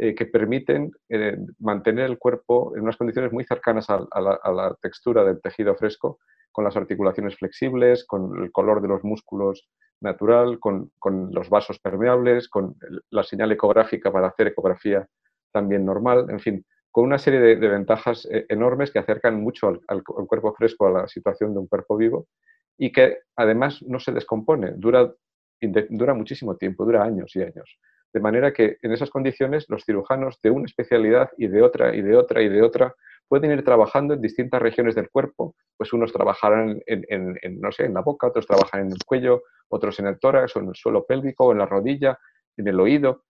eh, 0.00 0.14
que 0.14 0.26
permiten 0.26 0.92
eh, 1.08 1.36
mantener 1.58 2.04
el 2.04 2.18
cuerpo 2.18 2.72
en 2.76 2.82
unas 2.82 2.96
condiciones 2.96 3.32
muy 3.32 3.42
cercanas 3.42 3.90
a, 3.90 3.98
la, 4.20 4.76
textura 4.80 5.24
del 5.24 5.40
tejido 5.40 5.74
fresco, 5.74 6.20
con 6.52 6.64
las 6.64 6.76
articulaciones 6.76 7.36
flexibles, 7.36 8.04
con 8.06 8.40
el 8.40 8.52
color 8.52 8.80
de 8.80 8.86
los 8.86 9.02
músculos 9.02 9.68
natural, 10.00 10.60
con, 10.60 10.92
los 11.32 11.50
vasos 11.50 11.80
permeables, 11.80 12.48
con 12.48 12.76
la 13.10 13.24
señal 13.24 13.50
ecográfica 13.50 14.12
para 14.12 14.28
hacer 14.28 14.46
ecografía 14.46 15.04
también 15.50 15.84
normal, 15.84 16.26
en 16.28 16.38
fin, 16.38 16.64
con 16.92 17.02
una 17.02 17.18
serie 17.18 17.40
de, 17.40 17.56
ventajas 17.56 18.24
eh, 18.30 18.46
enormes 18.48 18.92
que 18.92 19.00
acercan 19.00 19.42
mucho 19.42 19.66
al, 19.66 19.80
al, 19.88 20.04
cuerpo 20.04 20.54
fresco 20.54 20.86
a 20.86 20.92
la 20.92 21.08
situación 21.08 21.54
de 21.54 21.58
un 21.58 21.66
cuerpo 21.66 21.96
vivo 21.96 22.28
y 22.76 22.92
que 22.92 23.18
además 23.34 23.82
no 23.82 23.98
se 23.98 24.12
descompone, 24.12 24.74
dura, 24.76 25.12
dura 25.90 26.14
muchísimo 26.14 26.56
tiempo, 26.56 26.84
dura 26.84 27.02
años 27.02 27.34
y 27.34 27.42
años. 27.42 27.80
De 28.12 28.20
manera 28.20 28.52
que 28.52 28.78
en 28.82 28.92
esas 28.92 29.10
condiciones 29.10 29.66
los 29.68 29.84
cirujanos 29.84 30.38
de 30.42 30.50
una 30.50 30.66
especialidad 30.66 31.30
y 31.36 31.48
de 31.48 31.62
otra 31.62 31.94
y 31.94 32.02
de 32.02 32.16
otra 32.16 32.42
y 32.42 32.48
de 32.48 32.62
otra 32.62 32.94
pueden 33.28 33.52
ir 33.52 33.62
trabajando 33.64 34.14
en 34.14 34.22
distintas 34.22 34.60
regiones 34.60 34.94
del 34.94 35.10
cuerpo. 35.10 35.54
Pues 35.76 35.92
unos 35.92 36.12
trabajarán 36.12 36.80
en, 36.86 37.60
no 37.60 37.70
sé, 37.70 37.84
en 37.84 37.94
la 37.94 38.00
boca, 38.00 38.28
otros 38.28 38.46
trabajan 38.46 38.86
en 38.86 38.92
el 38.92 39.04
cuello, 39.04 39.42
otros 39.68 39.98
en 40.00 40.06
el 40.06 40.18
tórax 40.18 40.56
o 40.56 40.60
en 40.60 40.68
el 40.68 40.74
suelo 40.74 41.04
pélvico 41.04 41.44
o 41.44 41.52
en 41.52 41.58
la 41.58 41.66
rodilla, 41.66 42.18
en 42.56 42.68
el 42.68 42.80
oído. 42.80 43.24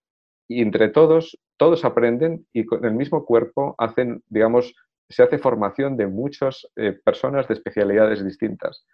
Y 0.47 0.63
entre 0.63 0.89
todos, 0.89 1.39
todos 1.57 1.85
aprenden 1.85 2.47
y 2.53 2.65
con 2.65 2.85
el 2.85 2.93
mismo 2.93 3.27
cuerpo 3.27 3.75
hacen, 3.77 4.23
digamos, 4.29 4.75
se 5.11 5.23
hace 5.23 5.39
formación 5.39 5.97
de 5.97 6.07
muchas 6.07 6.67
eh, 6.77 6.93
personas 6.93 7.49
de 7.49 7.55
especialidades 7.55 8.25
distintas. 8.25 8.87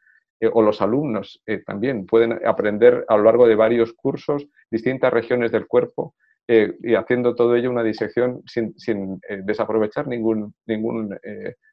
Eh, 0.44 0.50
o 0.52 0.62
los 0.62 0.82
alumnos 0.82 1.42
eh, 1.46 1.62
también 1.64 2.06
pueden 2.06 2.38
aprender 2.46 3.04
a 3.08 3.16
lo 3.16 3.24
largo 3.24 3.48
de 3.48 3.54
varios 3.54 3.94
cursos 3.94 4.46
distintas 4.70 5.12
regiones 5.12 5.50
del 5.52 5.66
cuerpo 5.66 6.14
eh, 6.46 6.76
y 6.82 6.94
haciendo 6.94 7.34
todo 7.34 7.56
ello 7.56 7.70
una 7.70 7.82
disección 7.82 8.42
sin, 8.44 8.74
desaprovechar 9.44 10.06
ningún, 10.06 10.54
ningún 10.66 11.18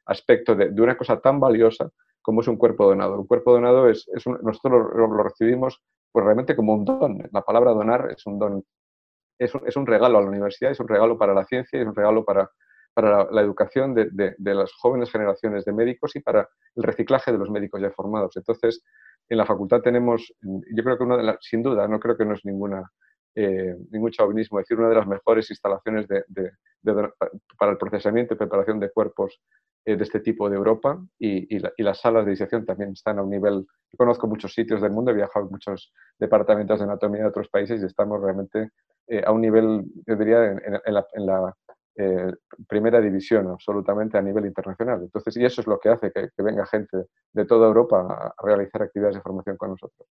aspecto 0.06 0.54
de, 0.54 0.68
una 0.80 0.96
cosa 0.96 1.20
tan 1.20 1.38
valiosa 1.38 1.90
como 2.22 2.40
es 2.40 2.48
un 2.48 2.56
cuerpo 2.56 2.86
donado. 2.86 3.20
Un 3.20 3.26
cuerpo 3.26 3.52
donado 3.52 3.90
es, 3.90 4.08
nosotros 4.42 4.90
lo, 4.94 5.22
recibimos 5.22 5.82
pues 6.10 6.24
realmente 6.24 6.56
como 6.56 6.72
un 6.72 6.84
don. 6.86 7.18
La 7.30 7.42
palabra 7.42 7.72
donar 7.72 8.10
es 8.10 8.24
un 8.24 8.38
don, 8.38 8.64
es 9.38 9.54
un, 9.54 9.62
es 9.66 9.76
un 9.76 9.86
regalo 9.86 10.16
a 10.16 10.22
la 10.22 10.28
universidad, 10.28 10.70
es 10.70 10.80
un 10.80 10.88
regalo 10.88 11.18
para 11.18 11.34
la 11.34 11.44
ciencia, 11.44 11.78
es 11.78 11.86
un 11.86 11.94
regalo 11.94 12.24
para, 12.24 12.50
para 12.94 13.30
la, 13.30 13.40
educación 13.40 13.94
de, 13.94 14.08
de, 14.10 14.54
las 14.54 14.72
jóvenes 14.74 15.10
generaciones 15.10 15.64
de 15.64 15.72
médicos 15.72 16.14
y 16.16 16.20
para 16.20 16.48
el 16.74 16.82
reciclaje 16.82 17.32
de 17.32 17.38
los 17.38 17.50
médicos 17.50 17.80
ya 17.80 17.90
formados. 17.90 18.36
Entonces, 18.36 18.82
en 19.28 19.38
la 19.38 19.46
facultad 19.46 19.80
tenemos, 19.80 20.32
yo 20.42 20.84
creo 20.84 20.98
que 20.98 21.04
una 21.04 21.16
de 21.16 21.22
las, 21.22 21.36
sin 21.40 21.62
duda, 21.62 21.88
no 21.88 21.98
creo 21.98 22.16
que 22.16 22.24
no 22.24 22.34
es 22.34 22.44
ninguna, 22.44 22.90
eh, 23.34 23.74
ningún 23.90 24.10
chauvinismo, 24.10 24.58
decir, 24.58 24.78
una 24.78 24.90
de 24.90 24.96
las 24.96 25.06
mejores 25.06 25.48
instalaciones 25.50 26.06
de, 26.06 26.24
para 27.58 27.72
el 27.72 27.78
procesamiento 27.78 28.34
y 28.34 28.36
preparación 28.36 28.78
de 28.78 28.90
cuerpos 28.90 29.40
eh, 29.84 29.96
de 29.96 30.02
este 30.04 30.20
tipo 30.20 30.50
de 30.50 30.56
Europa 30.56 31.00
y, 31.18 31.56
y, 31.56 31.82
las 31.82 32.00
salas 32.00 32.24
de 32.24 32.32
disección 32.32 32.66
también 32.66 32.92
están 32.92 33.18
a 33.18 33.22
un 33.22 33.30
nivel, 33.30 33.66
yo 33.90 33.96
conozco 33.96 34.26
muchos 34.26 34.52
sitios 34.52 34.82
del 34.82 34.92
mundo, 34.92 35.10
he 35.10 35.14
viajado 35.14 35.46
a 35.46 35.50
muchos 35.50 35.92
departamentos 36.18 36.78
de 36.78 36.84
anatomía 36.84 37.22
de 37.22 37.28
otros 37.28 37.48
países 37.48 37.82
y 37.82 37.86
estamos 37.86 38.20
realmente 38.20 38.70
eh, 39.08 39.22
a 39.26 39.32
un 39.32 39.40
nivel, 39.40 39.84
yo 40.06 40.16
diría, 40.16 40.52
en, 40.52 41.26
la, 41.26 41.54
eh, 41.96 42.32
primera 42.68 43.00
división 43.00 43.48
absolutamente 43.48 44.16
a 44.16 44.22
nivel 44.22 44.46
internacional. 44.46 45.00
Entonces, 45.02 45.36
y 45.36 45.44
eso 45.44 45.60
es 45.60 45.66
lo 45.66 45.78
que 45.78 45.90
hace 45.90 46.10
que, 46.10 46.28
venga 46.42 46.64
gente 46.66 47.04
de 47.32 47.44
toda 47.44 47.66
Europa 47.66 48.32
a, 48.38 48.46
realizar 48.46 48.82
actividades 48.82 49.16
de 49.16 49.22
formación 49.22 49.56
con 49.56 49.70
nosotros. 49.70 50.08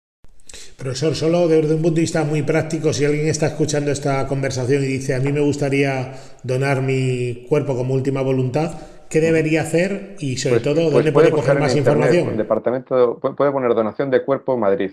Profesor, 0.78 1.16
solo 1.16 1.48
desde 1.48 1.76
un 1.76 1.82
punto 1.82 1.96
de 1.96 2.02
vista 2.02 2.24
muy 2.24 2.44
práctico, 2.44 2.94
si 2.94 3.06
alguien 3.06 3.28
está 3.28 3.48
escuchando 3.48 3.92
esta 3.92 4.28
conversación 4.28 4.84
y 4.84 4.88
dice, 4.88 5.16
a 5.16 5.20
mí 5.20 5.32
me 5.32 5.42
gustaría 5.42 6.14
donar 6.44 6.82
mi 6.82 7.46
cuerpo 7.48 7.76
como 7.76 7.94
última 7.94 8.22
voluntad, 8.22 8.72
¿qué 9.10 9.20
debería 9.20 9.62
hacer? 9.62 10.16
Y 10.20 10.38
sobre 10.38 10.60
pues, 10.60 10.64
todo, 10.64 10.90
¿dónde 10.90 11.12
pues 11.12 11.30
puede, 11.30 11.32
coger 11.32 11.60
más 11.60 11.76
información? 11.76 12.30
El 12.30 12.38
departamento 12.38 13.20
puede 13.20 13.52
poner 13.52 13.74
donación 13.74 14.10
de 14.10 14.24
cuerpo 14.24 14.58
Madrid 14.58 14.92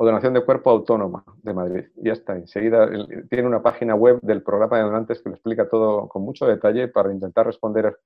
o 0.00 0.06
donación 0.06 0.32
de 0.32 0.44
cuerpo 0.44 0.70
autónoma 0.70 1.24
de 1.42 1.52
Madrid. 1.52 1.84
Ya 1.96 2.12
está. 2.12 2.36
Enseguida 2.36 2.88
tiene 3.28 3.48
una 3.48 3.60
página 3.60 3.96
web 3.96 4.20
del 4.22 4.44
programa 4.44 4.76
de 4.76 4.84
donantes 4.84 5.20
que 5.20 5.28
lo 5.28 5.34
explica 5.34 5.68
todo 5.68 6.08
con 6.08 6.22
mucho 6.22 6.46
detalle 6.46 6.86
para 6.86 7.12
intentar 7.12 7.46
responder 7.46 7.98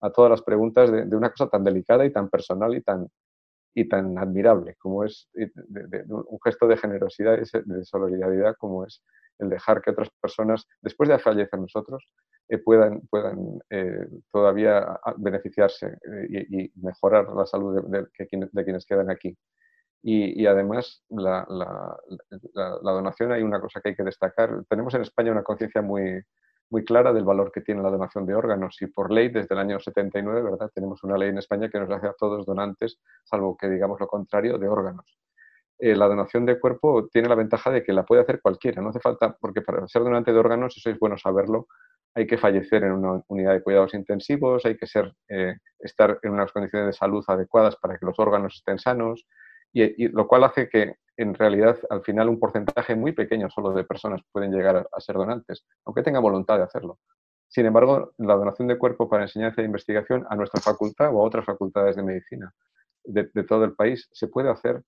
a 0.00 0.10
todas 0.12 0.30
las 0.30 0.42
preguntas 0.42 0.92
de, 0.92 1.16
una 1.16 1.30
cosa 1.30 1.48
tan 1.48 1.64
delicada 1.64 2.06
y 2.06 2.12
tan 2.12 2.28
personal 2.28 2.72
y 2.76 2.82
tan, 2.82 3.08
y 3.74 3.88
tan 3.88 4.16
admirable 4.16 4.76
como 4.78 5.04
es 5.04 5.28
un 5.34 6.38
gesto 6.44 6.68
de 6.68 6.76
generosidad 6.76 7.36
y 7.36 7.42
de 7.64 7.84
solidaridad 7.84 8.54
como 8.56 8.84
es 8.86 9.02
el 9.40 9.50
dejar 9.50 9.82
que 9.82 9.90
otras 9.90 10.08
personas, 10.20 10.68
después 10.80 11.08
de 11.08 11.18
fallecer 11.18 11.58
nosotros, 11.58 12.12
eh, 12.48 12.58
puedan, 12.58 13.00
puedan 13.08 13.58
eh, 13.70 14.06
todavía 14.30 15.00
beneficiarse 15.16 15.98
eh, 16.30 16.46
y, 16.48 16.72
mejorar 16.80 17.28
la 17.34 17.44
salud 17.44 17.82
de 17.90 18.64
quienes 18.64 18.86
quedan 18.86 19.10
aquí. 19.10 19.36
Y, 20.02 20.46
además, 20.46 21.02
la, 21.10 21.46
donación 22.82 23.32
hay 23.32 23.42
una 23.42 23.60
cosa 23.60 23.80
que 23.80 23.90
hay 23.90 23.94
que 23.94 24.02
destacar. 24.02 24.64
Tenemos 24.68 24.94
en 24.94 25.02
España 25.02 25.30
una 25.30 25.42
conciencia 25.42 25.82
muy, 25.82 26.22
muy 26.70 26.84
clara 26.84 27.12
del 27.12 27.24
valor 27.24 27.52
que 27.52 27.60
tiene 27.60 27.82
la 27.82 27.90
donación 27.90 28.24
de 28.24 28.34
órganos 28.34 28.80
y 28.80 28.86
por 28.86 29.12
ley 29.12 29.28
desde 29.28 29.54
el 29.54 29.60
año 29.60 29.78
79, 29.78 30.42
¿verdad? 30.42 30.70
Tenemos 30.74 31.02
una 31.04 31.18
ley 31.18 31.28
en 31.28 31.38
España 31.38 31.68
que 31.68 31.78
nos 31.78 31.90
hace 31.90 32.06
a 32.06 32.14
todos 32.14 32.46
donantes, 32.46 32.98
salvo 33.24 33.56
que 33.56 33.68
digamos 33.68 34.00
lo 34.00 34.06
contrario, 34.06 34.56
de 34.56 34.68
órganos. 34.68 35.18
Eh, 35.78 35.96
la 35.96 36.06
donación 36.06 36.46
de 36.46 36.60
cuerpo 36.60 37.08
tiene 37.08 37.28
la 37.28 37.34
ventaja 37.34 37.70
de 37.70 37.82
que 37.82 37.92
la 37.92 38.04
puede 38.04 38.22
hacer 38.22 38.40
cualquiera, 38.40 38.82
no 38.82 38.90
hace 38.90 39.00
falta, 39.00 39.36
porque 39.40 39.62
para 39.62 39.86
ser 39.88 40.02
donante 40.02 40.32
de 40.32 40.38
órganos, 40.38 40.76
eso 40.76 40.90
es 40.90 40.98
bueno 40.98 41.16
saberlo, 41.16 41.68
hay 42.14 42.26
que 42.26 42.36
fallecer 42.36 42.84
en 42.84 42.92
una 42.92 43.22
unidad 43.28 43.52
de 43.52 43.62
cuidados 43.62 43.94
intensivos, 43.94 44.66
hay 44.66 44.76
que 44.76 44.86
ser, 44.86 45.12
eh, 45.28 45.54
estar 45.78 46.18
en 46.22 46.32
unas 46.32 46.52
condiciones 46.52 46.88
de 46.88 46.92
salud 46.92 47.24
adecuadas 47.26 47.76
para 47.76 47.98
que 47.98 48.04
los 48.04 48.18
órganos 48.18 48.56
estén 48.56 48.78
sanos, 48.78 49.26
y, 49.72 50.08
lo 50.08 50.26
cual 50.26 50.44
hace 50.44 50.68
que 50.68 50.96
en 51.16 51.34
realidad 51.34 51.78
al 51.90 52.02
final 52.02 52.28
un 52.28 52.38
porcentaje 52.38 52.94
muy 52.94 53.12
pequeño 53.12 53.50
solo 53.50 53.72
de 53.72 53.84
personas 53.84 54.22
pueden 54.32 54.52
llegar 54.52 54.88
a, 54.90 55.00
ser 55.00 55.16
donantes, 55.16 55.64
aunque 55.84 56.02
tengan 56.02 56.22
voluntad 56.22 56.56
de 56.56 56.64
hacerlo. 56.64 56.98
Sin 57.48 57.66
embargo, 57.66 58.12
la 58.18 58.34
donación 58.34 58.68
de 58.68 58.78
cuerpo 58.78 59.08
para 59.08 59.24
enseñanza 59.24 59.60
e 59.60 59.64
investigación 59.64 60.26
a 60.30 60.36
nuestra 60.36 60.60
facultad 60.60 61.14
o 61.14 61.20
a 61.20 61.24
otras 61.24 61.44
facultades 61.44 61.96
de 61.96 62.02
medicina 62.02 62.54
de, 63.04 63.24
todo 63.44 63.64
el 63.64 63.74
país 63.74 64.08
se 64.12 64.28
puede 64.28 64.50
hacer 64.50 64.82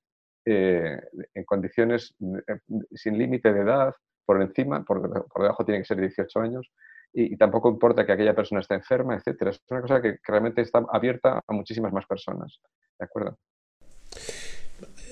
eh, 0.44 1.00
en 1.34 1.44
condiciones 1.44 2.14
eh, 2.20 2.58
sin 2.92 3.18
límite 3.18 3.52
de 3.52 3.60
edad, 3.60 3.94
por 4.24 4.40
encima, 4.40 4.84
por, 4.84 5.02
debajo 5.02 5.64
tiene 5.64 5.80
que 5.80 5.86
ser 5.86 6.00
18 6.00 6.40
años, 6.40 6.70
y, 7.12 7.36
tampoco 7.36 7.68
importa 7.68 8.06
que 8.06 8.12
aquella 8.12 8.34
persona 8.34 8.62
esté 8.62 8.74
enferma, 8.74 9.16
etc. 9.16 9.48
Es 9.48 9.60
una 9.68 9.82
cosa 9.82 10.00
que, 10.00 10.14
que 10.14 10.32
realmente 10.32 10.62
está 10.62 10.82
abierta 10.90 11.42
a 11.46 11.52
muchísimas 11.52 11.92
más 11.92 12.06
personas. 12.06 12.58
¿De 12.98 13.04
acuerdo? 13.04 13.36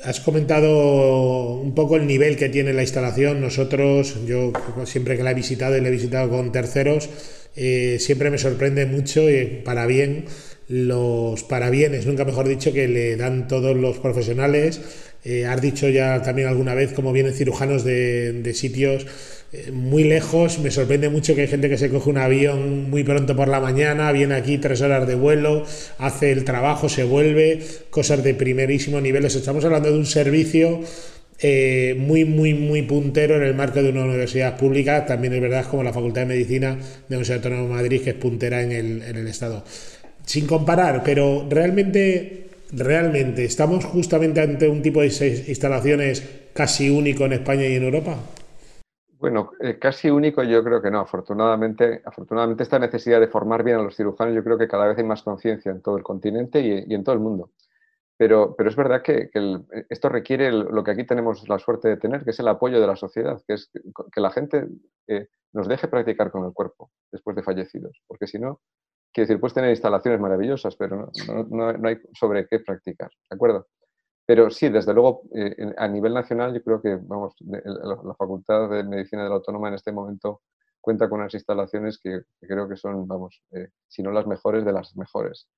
Has 0.02 0.20
comentado 0.20 1.54
un 1.56 1.74
poco 1.74 1.96
el 1.96 2.06
nivel 2.06 2.36
que 2.36 2.48
tiene 2.48 2.72
la 2.72 2.82
instalación. 2.82 3.40
Nosotros, 3.40 4.16
yo 4.26 4.52
siempre 4.84 5.16
que 5.16 5.22
la 5.22 5.32
he 5.32 5.34
visitado 5.34 5.76
y 5.76 5.80
la 5.80 5.88
he 5.88 5.90
visitado 5.90 6.30
con 6.30 6.52
terceros, 6.52 7.10
eh, 7.56 7.98
siempre 8.00 8.30
me 8.30 8.38
sorprende 8.38 8.86
mucho 8.86 9.28
y 9.28 9.62
para 9.64 9.86
bien 9.86 10.24
los 10.70 11.42
parabienes, 11.42 12.06
nunca 12.06 12.24
mejor 12.24 12.46
dicho, 12.46 12.72
que 12.72 12.86
le 12.86 13.16
dan 13.16 13.48
todos 13.48 13.76
los 13.76 13.98
profesionales. 13.98 14.80
Eh, 15.24 15.44
has 15.44 15.60
dicho 15.60 15.88
ya 15.88 16.22
también 16.22 16.46
alguna 16.46 16.74
vez 16.74 16.92
cómo 16.92 17.12
vienen 17.12 17.34
cirujanos 17.34 17.82
de, 17.82 18.52
sitios 18.54 19.04
eh, 19.52 19.72
muy 19.72 20.04
lejos. 20.04 20.60
Me 20.60 20.70
sorprende 20.70 21.08
mucho 21.08 21.34
que 21.34 21.40
hay 21.40 21.48
gente 21.48 21.68
que 21.68 21.76
se 21.76 21.90
coge 21.90 22.08
un 22.08 22.18
avión 22.18 22.88
muy 22.88 23.02
pronto 23.02 23.34
por 23.34 23.48
la 23.48 23.58
mañana, 23.58 24.12
viene 24.12 24.36
aquí 24.36 24.58
tres 24.58 24.80
horas 24.80 25.08
de 25.08 25.16
vuelo, 25.16 25.66
hace 25.98 26.30
el 26.30 26.44
trabajo, 26.44 26.88
se 26.88 27.02
vuelve, 27.02 27.60
cosas 27.90 28.22
de 28.22 28.34
primerísimo 28.34 29.00
nivel. 29.00 29.24
Estamos 29.24 29.64
hablando 29.64 29.90
de 29.90 29.98
un 29.98 30.06
servicio 30.06 30.82
eh, 31.40 31.96
muy, 31.98 32.24
muy, 32.24 32.54
muy 32.54 32.82
puntero 32.82 33.34
en 33.34 33.42
el 33.42 33.54
marco 33.54 33.82
de 33.82 33.90
una 33.90 34.04
universidad 34.04 34.56
pública. 34.56 35.04
También 35.04 35.32
es 35.34 35.40
verdad 35.40 35.66
como 35.66 35.82
la 35.82 35.92
Facultad 35.92 36.20
de 36.20 36.26
Medicina 36.28 36.76
de 36.76 36.82
la 37.08 37.16
Universidad 37.16 37.38
Autónoma 37.38 37.62
de 37.62 37.74
Madrid, 37.74 38.02
que 38.04 38.10
es 38.10 38.16
puntera 38.16 38.62
en 38.62 38.70
el, 38.70 39.02
en 39.02 39.16
el 39.16 39.26
Estado. 39.26 39.64
Sin 40.30 40.46
comparar, 40.46 41.02
pero 41.04 41.44
realmente 41.50 42.50
realmente 42.70 43.44
estamos 43.44 43.84
justamente 43.84 44.40
ante 44.40 44.68
un 44.68 44.80
tipo 44.80 45.00
de 45.00 45.08
instalaciones 45.08 46.52
casi 46.54 46.88
único 46.88 47.24
en 47.24 47.32
España 47.32 47.66
y 47.66 47.74
en 47.74 47.82
Europa? 47.82 48.14
Bueno, 49.18 49.50
eh, 49.58 49.76
casi 49.80 50.08
único 50.08 50.44
yo 50.44 50.62
creo 50.62 50.80
que 50.80 50.88
no. 50.88 51.00
Afortunadamente, 51.00 52.00
afortunadamente 52.04 52.62
esta 52.62 52.78
necesidad 52.78 53.18
de 53.18 53.26
formar 53.26 53.64
bien 53.64 53.78
a 53.78 53.82
los 53.82 53.96
cirujanos 53.96 54.32
yo 54.36 54.44
creo 54.44 54.56
que 54.56 54.68
cada 54.68 54.86
vez 54.86 54.98
hay 54.98 55.02
más 55.02 55.24
conciencia 55.24 55.72
en 55.72 55.82
todo 55.82 55.96
el 55.96 56.04
continente 56.04 56.60
y, 56.60 56.94
en 56.94 57.02
todo 57.02 57.16
el 57.16 57.20
mundo. 57.20 57.50
Pero, 58.16 58.54
pero 58.54 58.70
es 58.70 58.76
verdad 58.76 59.02
que, 59.02 59.30
esto 59.88 60.08
requiere 60.08 60.52
lo 60.52 60.84
que 60.84 60.92
aquí 60.92 61.02
tenemos 61.02 61.48
la 61.48 61.58
suerte 61.58 61.88
de 61.88 61.96
tener, 61.96 62.22
que 62.22 62.30
es 62.30 62.38
el 62.38 62.46
apoyo 62.46 62.80
de 62.80 62.86
la 62.86 62.94
sociedad, 62.94 63.42
que 63.48 63.54
es 63.54 63.68
que, 64.14 64.20
la 64.20 64.30
gente 64.30 64.68
eh, 65.08 65.26
nos 65.52 65.66
deje 65.66 65.88
practicar 65.88 66.30
con 66.30 66.44
el 66.44 66.52
cuerpo 66.52 66.92
después 67.10 67.34
de 67.34 67.42
fallecidos. 67.42 68.00
Porque 68.06 68.28
si 68.28 68.38
no, 68.38 68.60
quiere 69.12 69.26
decir, 69.26 69.40
puedes 69.40 69.54
tener 69.54 69.70
instalaciones 69.70 70.20
maravillosas, 70.20 70.76
pero 70.76 71.10
no, 71.50 71.72
no 71.72 71.88
hay 71.88 71.98
sobre 72.18 72.46
qué 72.46 72.60
practicar. 72.60 73.10
¿De 73.28 73.34
acuerdo? 73.34 73.66
Pero 74.30 74.48
sí, 74.48 74.68
desde 74.68 74.94
luego, 74.94 75.22
eh, 75.34 75.74
a 75.76 75.88
nivel 75.88 76.14
nacional, 76.14 76.54
yo 76.54 76.62
creo 76.62 76.80
que 76.80 76.94
vamos, 77.02 77.34
la, 77.40 78.14
Facultad 78.14 78.70
de 78.70 78.84
Medicina 78.84 79.24
de 79.24 79.28
la 79.28 79.34
Autónoma 79.34 79.66
en 79.66 79.74
este 79.74 79.90
momento 79.90 80.42
cuenta 80.80 81.08
con 81.08 81.18
unas 81.18 81.34
instalaciones 81.34 81.98
que, 81.98 82.20
creo 82.38 82.68
que 82.68 82.76
son, 82.76 83.08
vamos, 83.08 83.42
eh, 83.50 83.70
si 83.88 84.04
no 84.04 84.12
las 84.12 84.28
mejores, 84.28 84.64
de 84.64 84.72
las 84.72 84.96
mejores. 84.96 85.48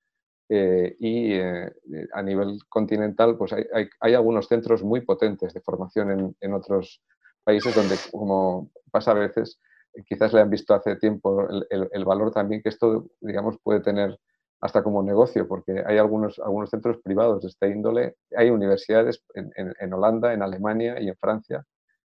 Eh, 0.49 0.97
y 1.01 1.39
a 1.39 2.23
nivel 2.23 2.61
continental, 2.67 3.37
pues 3.37 3.53
hay, 3.53 3.67
hay, 4.01 4.15
algunos 4.15 4.49
centros 4.49 4.83
muy 4.83 5.03
potentes 5.03 5.53
de 5.53 5.61
formación 5.61 6.11
en, 6.11 6.37
en, 6.41 6.55
otros 6.55 7.03
países 7.45 7.75
donde, 7.75 7.97
como 8.11 8.71
pasa 8.91 9.11
a 9.11 9.15
veces, 9.15 9.61
quizás 10.07 10.33
le 10.33 10.41
han 10.41 10.51
visto 10.51 10.75
hace 10.75 10.97
tiempo 10.97 11.47
el, 11.49 12.05
valor 12.05 12.33
también 12.33 12.63
que 12.63 12.69
esto, 12.69 13.07
digamos, 13.21 13.57
puede 13.63 13.81
tener 13.81 14.19
hasta 14.61 14.83
como 14.83 15.03
negocio, 15.03 15.49
porque 15.49 15.83
hay 15.85 15.99
algunos, 15.99 16.39
algunos 16.39 16.71
centros 16.71 16.99
privados 17.03 17.43
de 17.43 17.49
esta 17.49 17.67
índole. 17.67 18.17
Hay 18.37 18.51
universidades 18.51 19.23
en, 19.35 19.51
en, 19.57 19.93
Holanda, 19.93 20.33
en 20.33 20.43
Alemania 20.43 21.01
y 21.01 21.09
en 21.09 21.17
Francia. 21.17 21.65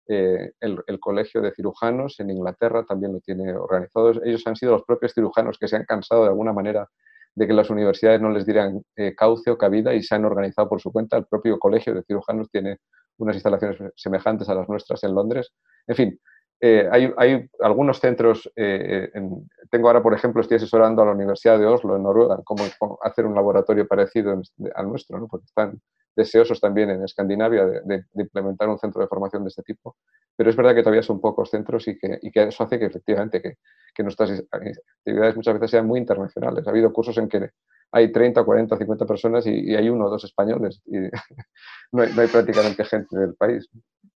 Eh, 0.07 0.53
el, 0.61 0.83
el, 0.87 1.01
Colegio 1.01 1.41
de 1.41 1.53
Cirujanos 1.53 2.21
en 2.21 2.29
Inglaterra 2.29 2.85
también 2.85 3.15
lo 3.15 3.21
tiene 3.21 3.55
organizado. 3.55 4.13
Ellos 4.23 4.47
han 4.47 4.57
sido 4.57 4.73
los 4.73 4.85
propios 4.85 5.15
cirujanos 5.15 5.59
que 5.59 5.69
se 5.69 5.77
han 5.77 5.85
cansado 5.85 6.25
de 6.25 6.29
alguna 6.29 6.53
manera 6.53 6.87
de 7.35 7.47
que 7.47 7.53
las 7.53 7.71
universidades 7.71 8.21
no 8.21 8.31
les 8.31 8.47
dieran 8.47 8.83
eh, 8.97 9.15
cauce 9.15 9.51
o 9.51 9.59
cabida 9.59 9.95
y 9.95 10.03
se 10.03 10.15
han 10.15 10.25
organizado 10.25 10.69
por 10.69 10.81
su 10.81 10.93
cuenta. 10.93 11.17
El 11.17 11.27
propio 11.27 11.59
Colegio 11.59 11.95
de 11.95 12.03
Cirujanos 12.03 12.51
tiene 12.51 12.79
unas 13.19 13.37
instalaciones 13.37 13.79
semejantes 13.97 14.49
a 14.49 14.55
las 14.55 14.69
nuestras 14.69 15.03
en 15.05 15.15
Londres. 15.15 15.51
En 15.87 15.97
fin, 15.97 16.21
eh, 16.61 16.89
hay, 16.91 17.49
algunos 17.61 18.01
centros, 18.01 18.51
eh, 18.57 19.11
tengo 19.71 19.89
ahora, 19.89 20.03
por 20.03 20.15
ejemplo, 20.15 20.41
estoy 20.41 20.57
asesorando 20.57 21.03
a 21.03 21.07
la 21.07 21.13
Universidad 21.13 21.59
de 21.59 21.67
Oslo, 21.67 21.97
en 21.97 22.03
Noruega, 22.03 22.41
cómo, 22.45 22.65
hacer 23.03 23.27
un 23.27 23.35
laboratorio 23.35 23.87
parecido 23.87 24.41
al 24.75 24.89
nuestro, 24.89 25.19
¿no? 25.19 25.29
porque 25.29 25.47
están 25.47 25.81
deseosos 26.17 26.61
también 26.61 26.91
en 26.91 27.03
Escandinavia 27.03 27.67
de, 27.67 28.05
implementar 28.15 28.69
un 28.69 28.79
centro 28.79 29.03
de 29.03 29.09
formación 29.09 29.43
de 29.43 29.49
este 29.49 29.63
tipo. 29.63 29.97
Pero 30.37 30.51
es 30.51 30.57
verdad 30.57 30.75
que 30.75 30.83
todavía 30.83 31.03
son 31.03 31.21
pocos 31.21 31.51
centros 31.51 31.87
y 31.89 31.99
que, 31.99 32.19
eso 32.35 32.65
hace 32.65 32.79
que 32.79 32.87
efectivamente 32.87 33.43
que, 33.43 34.03
nuestras 34.03 34.43
actividades 34.51 35.37
muchas 35.37 35.55
veces 35.55 35.71
sean 35.71 35.87
muy 35.87 36.01
internacionales. 36.01 36.67
Ha 36.67 36.71
habido 36.71 36.93
cursos 36.93 37.17
en 37.19 37.29
que 37.29 37.51
hay 37.95 38.11
30, 38.11 38.43
40, 38.45 38.77
50 38.77 39.07
personas 39.07 39.47
y, 39.47 39.75
hay 39.77 39.89
uno 39.89 40.07
o 40.07 40.11
dos 40.11 40.25
españoles 40.25 40.83
y 40.85 40.99
no 41.93 42.03
hay 42.03 42.29
prácticamente 42.29 42.85
gente 42.85 43.17
del 43.17 43.35
país. 43.35 43.69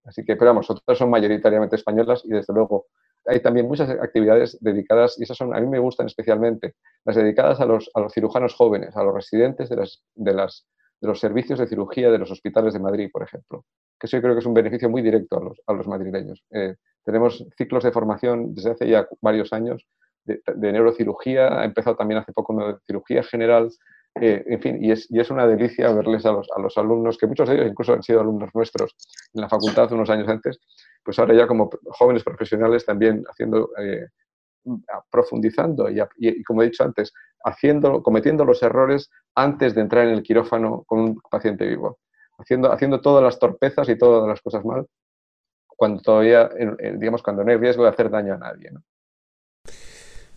Así 0.05 0.25
que, 0.25 0.35
pero 0.35 0.51
vamos, 0.51 0.69
otras 0.69 0.99
son 0.99 1.11
mayoritariamente 1.11 1.77
españolas 1.77 2.23
y 2.25 2.31
desde 2.31 2.53
luego 2.53 2.87
hay 3.25 3.41
también 3.41 3.69
muchas 3.69 3.88
actividades 3.91 4.59
dedicadas, 4.61 5.17
y 5.21 5.23
esas 5.23 5.37
son, 5.37 5.55
a 5.55 5.61
mí 5.61 5.67
me 5.67 5.79
gustan 5.79 6.07
especialmente, 6.07 6.75
las 7.05 7.14
dedicadas 7.14 7.61
a 7.61 7.67
los, 7.67 7.88
a 7.95 8.01
los 8.01 8.12
cirujanos 8.12 8.55
jóvenes, 8.55 8.97
a 8.97 9.05
los 9.05 9.14
residentes 9.14 9.69
de, 9.69 9.77
las, 9.77 10.03
de, 10.14 10.33
las, 10.33 10.67
de 11.01 11.09
los 11.09 11.21
servicios 11.21 11.59
de 11.59 11.69
cirugía 11.69 12.11
de 12.11 12.19
los 12.19 12.31
hospitales 12.31 12.73
de 12.73 12.81
Madrid, 12.81 13.11
por 13.12 13.23
ejemplo, 13.23 13.64
que 14.01 14.07
eso 14.07 14.17
yo 14.17 14.23
creo 14.23 14.35
que 14.35 14.41
es 14.41 14.47
un 14.47 14.55
beneficio 14.55 14.88
muy 14.88 15.03
directo 15.03 15.37
a 15.37 15.45
los, 15.45 15.61
a 15.67 15.73
los 15.75 15.87
madrileños. 15.87 16.43
Eh, 16.51 16.77
tenemos 17.05 17.45
ciclos 17.57 17.85
de 17.85 17.93
formación 17.93 18.55
desde 18.55 18.71
hace 18.71 18.88
ya 18.88 19.07
varios 19.21 19.53
años 19.53 19.87
de, 20.29 20.73
neurocirugía, 20.73 21.61
ha 21.61 21.64
empezado 21.64 21.97
también 21.97 22.21
hace 22.21 22.33
poco 22.33 22.53
una 22.53 22.79
cirugía 22.87 23.23
general, 23.23 23.71
eh, 24.21 24.45
en 24.47 24.61
fin, 24.61 24.85
y 24.85 24.91
es, 24.91 25.11
y 25.11 25.21
es, 25.21 25.31
una 25.31 25.47
delicia 25.47 25.93
verles 25.93 26.27
a 26.27 26.33
los, 26.33 26.49
a 26.55 26.61
los, 26.61 26.77
alumnos, 26.77 27.17
que 27.17 27.27
muchos 27.27 27.49
de 27.49 27.55
ellos 27.55 27.69
incluso 27.69 27.93
han 27.93 28.03
sido 28.03 28.21
alumnos 28.21 28.51
nuestros 28.55 28.97
en 29.35 29.41
la 29.41 29.49
facultad 29.49 29.93
unos 29.93 30.11
años 30.11 30.29
antes, 30.29 30.59
pues 31.05 31.19
ahora 31.19 31.35
ya 31.35 31.47
como 31.47 31.71
jóvenes 31.91 32.25
profesionales 32.25 32.85
también 32.85 33.25
haciendo, 33.31 33.71
eh, 33.79 34.07
profundizando 35.11 35.88
y, 35.88 36.43
como 36.45 36.62
he 36.62 36.67
dicho 36.67 36.85
antes, 36.85 37.12
haciendo, 37.45 38.03
cometiendo 38.03 38.45
los 38.45 38.62
errores 38.62 39.11
antes 39.35 39.75
de 39.75 39.81
entrar 39.83 40.07
en 40.07 40.14
el 40.14 40.23
quirófano 40.23 40.85
con 40.87 41.01
un 41.01 41.21
paciente 41.31 41.67
vivo, 41.67 41.99
haciendo, 42.38 42.73
haciendo 42.73 43.01
todas 43.01 43.23
las 43.23 43.38
torpezas 43.38 43.88
y 43.88 43.97
todas 43.97 44.29
las 44.29 44.41
cosas 44.41 44.64
mal 44.64 44.87
cuando 45.79 46.03
todavía, 46.03 46.51
digamos, 46.97 47.23
cuando 47.23 47.45
no 47.45 47.53
hay 47.53 47.57
riesgo 47.57 47.85
de 47.85 47.91
hacer 47.91 48.11
daño 48.11 48.35
a 48.35 48.38
nadie. 48.38 48.69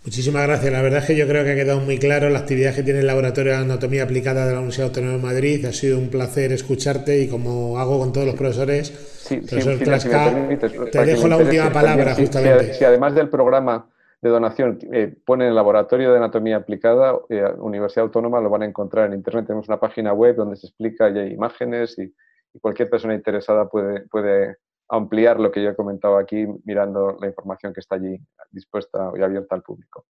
Muchísimas 0.03 0.47
gracias. 0.47 0.73
La 0.73 0.81
verdad 0.81 0.99
es 0.99 1.05
que 1.05 1.15
yo 1.15 1.27
creo 1.27 1.43
que 1.43 1.51
ha 1.51 1.55
quedado 1.55 1.79
muy 1.79 1.99
claro 1.99 2.27
la 2.29 2.39
actividad 2.39 2.73
que 2.73 2.81
tiene 2.81 3.01
el 3.01 3.07
Laboratorio 3.07 3.51
de 3.51 3.59
Anatomía 3.59 4.03
Aplicada 4.03 4.47
de 4.47 4.53
la 4.53 4.57
Universidad 4.57 4.87
Autónoma 4.87 5.17
de 5.17 5.21
Madrid. 5.21 5.65
Ha 5.65 5.73
sido 5.73 5.99
un 5.99 6.09
placer 6.09 6.51
escucharte 6.51 7.21
y 7.21 7.27
como 7.27 7.77
hago 7.77 7.99
con 7.99 8.11
todos 8.11 8.25
los 8.25 8.35
profesores, 8.35 8.89
profesor 9.29 9.77
te 10.91 11.05
dejo 11.05 11.27
la 11.27 11.37
última 11.37 11.71
palabra 11.71 12.15
justamente. 12.15 12.73
Si, 12.73 12.83
además 12.83 13.13
del 13.13 13.29
programa 13.29 13.89
de 14.21 14.29
donación 14.29 14.79
eh, 14.91 15.13
pone 15.23 15.47
el 15.47 15.53
Laboratorio 15.53 16.11
de 16.11 16.17
Anatomía 16.17 16.57
Aplicada, 16.57 17.19
eh, 17.29 17.43
Universidad 17.59 18.05
Autónoma, 18.05 18.41
lo 18.41 18.49
van 18.49 18.63
a 18.63 18.65
encontrar 18.65 19.05
en 19.05 19.13
Internet. 19.13 19.45
Tenemos 19.45 19.67
una 19.67 19.79
página 19.79 20.13
web 20.13 20.35
donde 20.35 20.55
se 20.55 20.65
explica 20.65 21.09
y 21.11 21.19
hay 21.19 21.33
imágenes 21.33 21.99
y, 21.99 22.11
y 22.53 22.59
cualquier 22.59 22.89
persona 22.89 23.13
interesada 23.13 23.69
puede, 23.69 24.01
puede 24.07 24.57
ampliar 24.91 25.39
lo 25.39 25.51
que 25.51 25.63
yo 25.63 25.69
he 25.69 25.75
comentado 25.75 26.17
aquí 26.17 26.45
mirando 26.65 27.17
la 27.19 27.27
información 27.27 27.73
que 27.73 27.79
está 27.79 27.95
allí 27.95 28.19
dispuesta 28.51 29.11
y 29.17 29.21
abierta 29.21 29.55
al 29.55 29.63
público. 29.63 30.05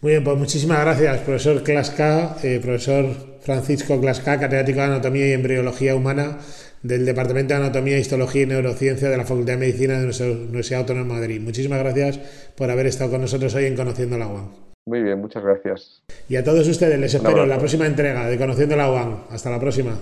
Muy 0.00 0.12
bien, 0.12 0.24
pues 0.24 0.38
muchísimas 0.38 0.80
gracias, 0.80 1.18
profesor 1.18 1.62
Clasca, 1.62 2.36
eh, 2.42 2.60
profesor 2.62 3.06
Francisco 3.40 4.00
Clasca, 4.00 4.38
catedrático 4.38 4.78
de 4.78 4.84
Anatomía 4.84 5.28
y 5.28 5.32
Embriología 5.32 5.94
Humana 5.94 6.38
del 6.82 7.04
Departamento 7.04 7.54
de 7.54 7.60
Anatomía, 7.60 7.98
Histología 7.98 8.42
y 8.42 8.46
Neurociencia 8.46 9.10
de 9.10 9.16
la 9.16 9.24
Facultad 9.24 9.54
de 9.54 9.58
Medicina 9.58 9.98
de 9.98 10.04
nuestra 10.04 10.26
Universidad 10.26 10.80
Autónoma 10.80 11.14
de 11.14 11.20
Madrid. 11.20 11.40
Muchísimas 11.40 11.80
gracias 11.80 12.18
por 12.56 12.70
haber 12.70 12.86
estado 12.86 13.10
con 13.10 13.20
nosotros 13.20 13.54
hoy 13.54 13.66
en 13.66 13.76
Conociendo 13.76 14.16
la 14.16 14.28
UAM. 14.28 14.50
Muy 14.86 15.02
bien, 15.02 15.20
muchas 15.20 15.42
gracias. 15.42 16.02
Y 16.28 16.36
a 16.36 16.44
todos 16.44 16.66
ustedes 16.66 16.98
les 16.98 17.12
espero 17.12 17.42
en 17.42 17.48
la 17.48 17.58
próxima 17.58 17.84
entrega 17.84 18.26
de 18.26 18.38
Conociendo 18.38 18.76
la 18.76 18.90
UAM. 18.90 19.24
Hasta 19.30 19.50
la 19.50 19.58
próxima. 19.58 19.98